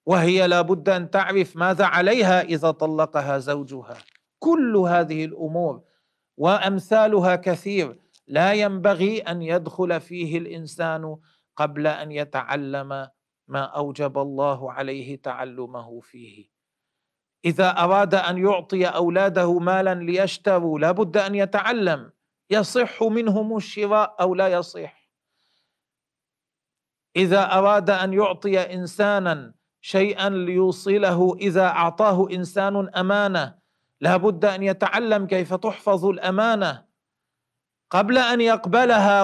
[0.05, 3.97] وهي لا بد أن تعرف ماذا عليها إذا طلقها زوجها.
[4.39, 5.81] كل هذه الأمور
[6.37, 11.17] وأمثالها كثير لا ينبغي أن يدخل فيه الإنسان
[11.55, 13.09] قبل أن يتعلم
[13.47, 16.49] ما أوجب الله عليه تعلمه فيه.
[17.45, 22.11] إذا أراد أن يعطي أولاده مالا ليشتروا لابد أن يتعلم.
[22.49, 25.09] يصح منهم الشراء أو لا يصح.
[27.15, 33.55] إذا أراد أن يعطي انسانا شيئا ليوصله إذا أعطاه إنسان أمانة
[34.01, 36.85] لابد أن يتعلم كيف تحفظ الأمانة.
[37.89, 39.23] قبل أن يقبلها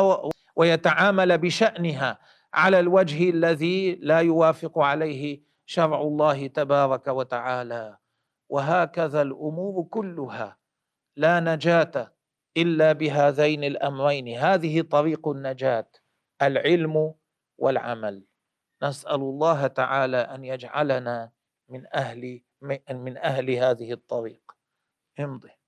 [0.60, 2.20] ويتعامل بشأنها
[2.54, 7.98] على الوجه الذي لا يوافق عليه شرع الله تبارك وتعالى.
[8.50, 10.58] وهكذا الأمور كلها.
[11.16, 12.14] لا نجاة
[12.58, 14.38] إلا بهذين الأمرين.
[14.38, 15.92] هذه طريق النجاة
[16.42, 17.14] العلم
[17.58, 18.26] والعمل.
[18.84, 21.32] نسأل الله تعالى أن يجعلنا
[21.70, 22.42] من أهل
[22.92, 24.52] من أهل هذه الطريق.
[25.20, 25.59] امضي.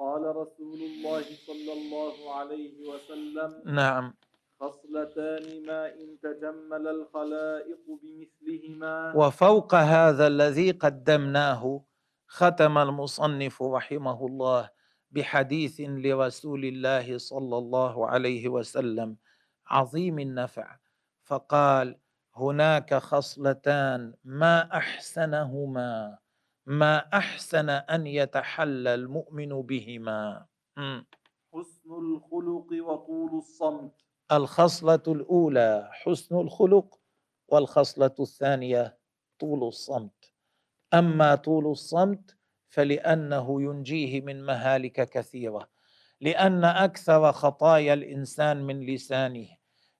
[0.00, 4.14] قال رسول الله صلى الله عليه وسلم نعم.
[4.60, 9.12] خصلتان ما إن تجمل الخلائق بمثلهما.
[9.16, 11.84] وفوق هذا الذي قدمناه
[12.26, 14.70] ختم المصنف رحمه الله
[15.10, 19.16] بحديث لرسول الله صلى الله عليه وسلم
[19.66, 20.76] عظيم النفع.
[21.24, 21.96] فقال
[22.36, 26.18] هناك خصلتان ما أحسنهما.
[26.66, 30.46] ما أحسن أن يتحلى المؤمن بهما.
[31.54, 33.92] حسن الخلق وطول الصمت.
[34.32, 36.98] الخصلة الأولى حسن الخلق
[37.48, 38.98] والخصلة الثانية
[39.38, 40.32] طول الصمت.
[40.94, 42.36] أما طول الصمت
[42.68, 45.68] فلأنه ينجيه من مهالك كثيرة
[46.20, 49.48] لأن أكثر خطايا الإنسان من لسانه.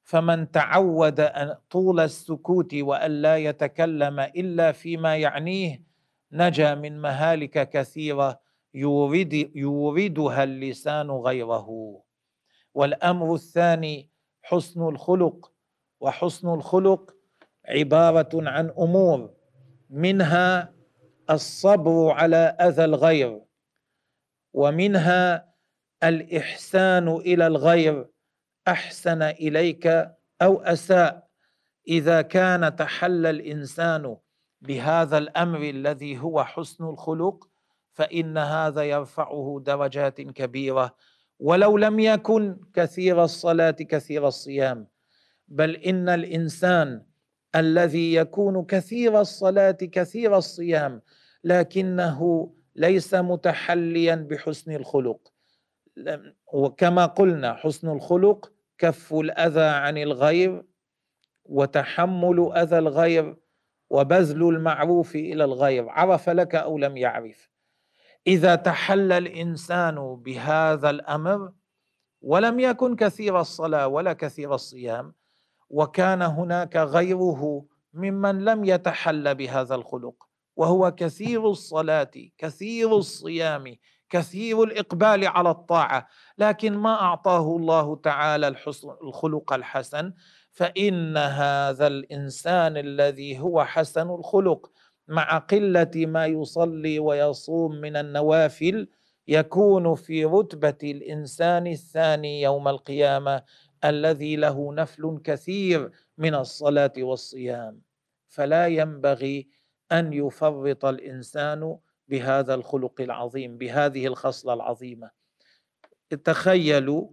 [0.05, 5.90] فمن تعود أن طول السكوت وأن لا يتكلم إلا فيما يعنيه
[6.33, 8.41] نجا من مهالك كثيرة
[8.75, 11.69] يورد يوردها اللسان غيره.
[12.75, 14.11] والأمر الثاني
[14.43, 15.53] حسن الخلق.
[16.01, 17.15] وحسن الخلق
[17.69, 19.35] عبارة عن أمور
[19.91, 20.75] منها
[21.31, 23.41] الصبر على أذى الغير
[24.53, 25.53] ومنها
[26.05, 28.09] الإحسان إلى الغير
[28.69, 29.87] أحسن إليك
[30.43, 31.29] أو أساء
[31.89, 34.17] إذا كان تحلى الإنسان
[34.61, 37.49] بهذا الأمر الذي هو حسن الخلق
[37.93, 40.95] فإن هذا يرفعه درجات كبيرة.
[41.39, 44.87] ولو لم يكن كثير الصلاة كثير الصيام
[45.49, 47.03] بل إن الإنسان
[47.57, 51.03] الذي يكون كثير الصلاة كثير الصيام
[51.45, 55.33] لكنه ليس متحليا بحسن الخلق.
[56.53, 60.65] وكما قلنا حسن الخلق كف الأذى عن الغير
[61.45, 63.37] وتحمل أذى الغير
[63.91, 67.51] وبذل المعروف إلى الغير عرف لك أو لم يعرف.
[68.27, 71.53] إذا تحلى الإنسان بهذا الأمر
[72.23, 75.15] ولم يكن كثير الصلاة ولا كثير الصيام
[75.71, 80.15] وكان هناك غيره ممن لم يتحل بهذا الخلق
[80.57, 83.77] وهو كثير الصلاة كثير الصيام
[84.11, 86.09] كثير الإقبال على الطاعة.
[86.39, 88.49] لكن ما أعطاه الله تعالى
[89.03, 90.13] الخلق الحسن
[90.53, 94.71] فإن هذا الإنسان الذي هو حسن الخلق
[95.09, 98.89] مع قلة ما يصلي ويصوم من النوافل
[99.29, 103.43] يكون في رتبة الإنسان الثاني يوم القيامة
[103.85, 107.81] الذي له نفل كثير من الصلاة والصيام.
[108.29, 109.49] فلا ينبغي
[109.93, 111.79] أن يفرط الإنسان
[112.09, 115.11] بهذا الخلق العظيم بهذه الخصلة العظيمة.
[116.25, 117.09] تخيلوا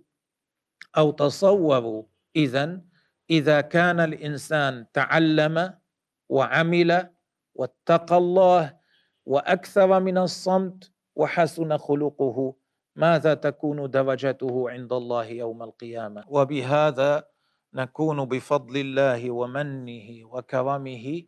[0.97, 2.03] أو تصوروا
[2.35, 2.81] اذا
[3.29, 5.73] إذا كان الإنسان تعلم
[6.29, 7.09] وعمل
[7.55, 8.77] واتقى الله
[9.25, 12.55] وأكثر من الصمت وحسن خلقه
[12.95, 17.27] ماذا تكون درجته عند الله يوم القيامة؟ وبهذا
[17.73, 21.23] نكون بفضل الله ومنه وكرمه.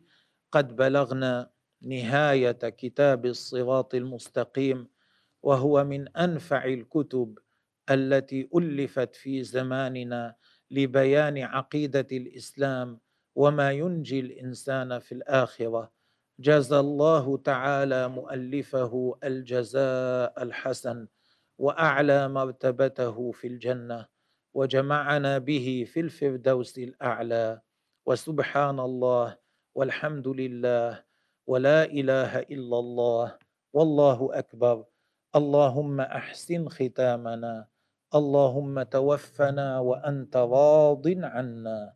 [0.52, 1.50] قد بلغنا
[1.82, 4.88] نهاية كتاب الصراط المستقيم
[5.42, 7.38] وهو من أنفع الكتب
[7.90, 10.34] التي ألفت في زماننا.
[10.70, 13.00] لبيان عقيدة الإسلام
[13.36, 15.92] وما ينجي الإنسان في الآخرة.
[16.40, 21.06] جزى الله تعالى مؤلفه الجزاء الحسن
[21.58, 24.06] وأعلى مرتبته في الجنة
[24.54, 27.60] وجمعنا به في الفردوس الأعلى.
[28.06, 29.36] وسبحان الله
[29.74, 31.04] والحمد لله
[31.46, 33.38] ولا إله إلا الله
[33.72, 34.84] والله أكبر.
[35.36, 37.66] اللهم أحسن ختامنا
[38.14, 41.94] اللهم توفنا وأنت راض عنا.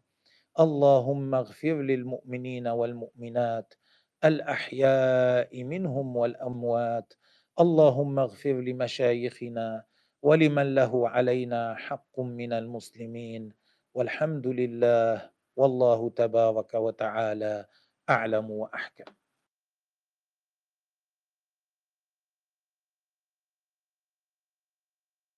[0.61, 3.75] اللهم اغفر للمؤمنين والمؤمنات
[4.25, 7.15] الأحياء منهم والأموات.
[7.61, 9.85] اللهم اغفر لمشايخنا
[10.23, 13.53] ولمن له علينا حق من المسلمين.
[13.95, 17.67] والحمد لله والله تبارك وتعالى
[18.11, 19.24] أعلم وأحكم.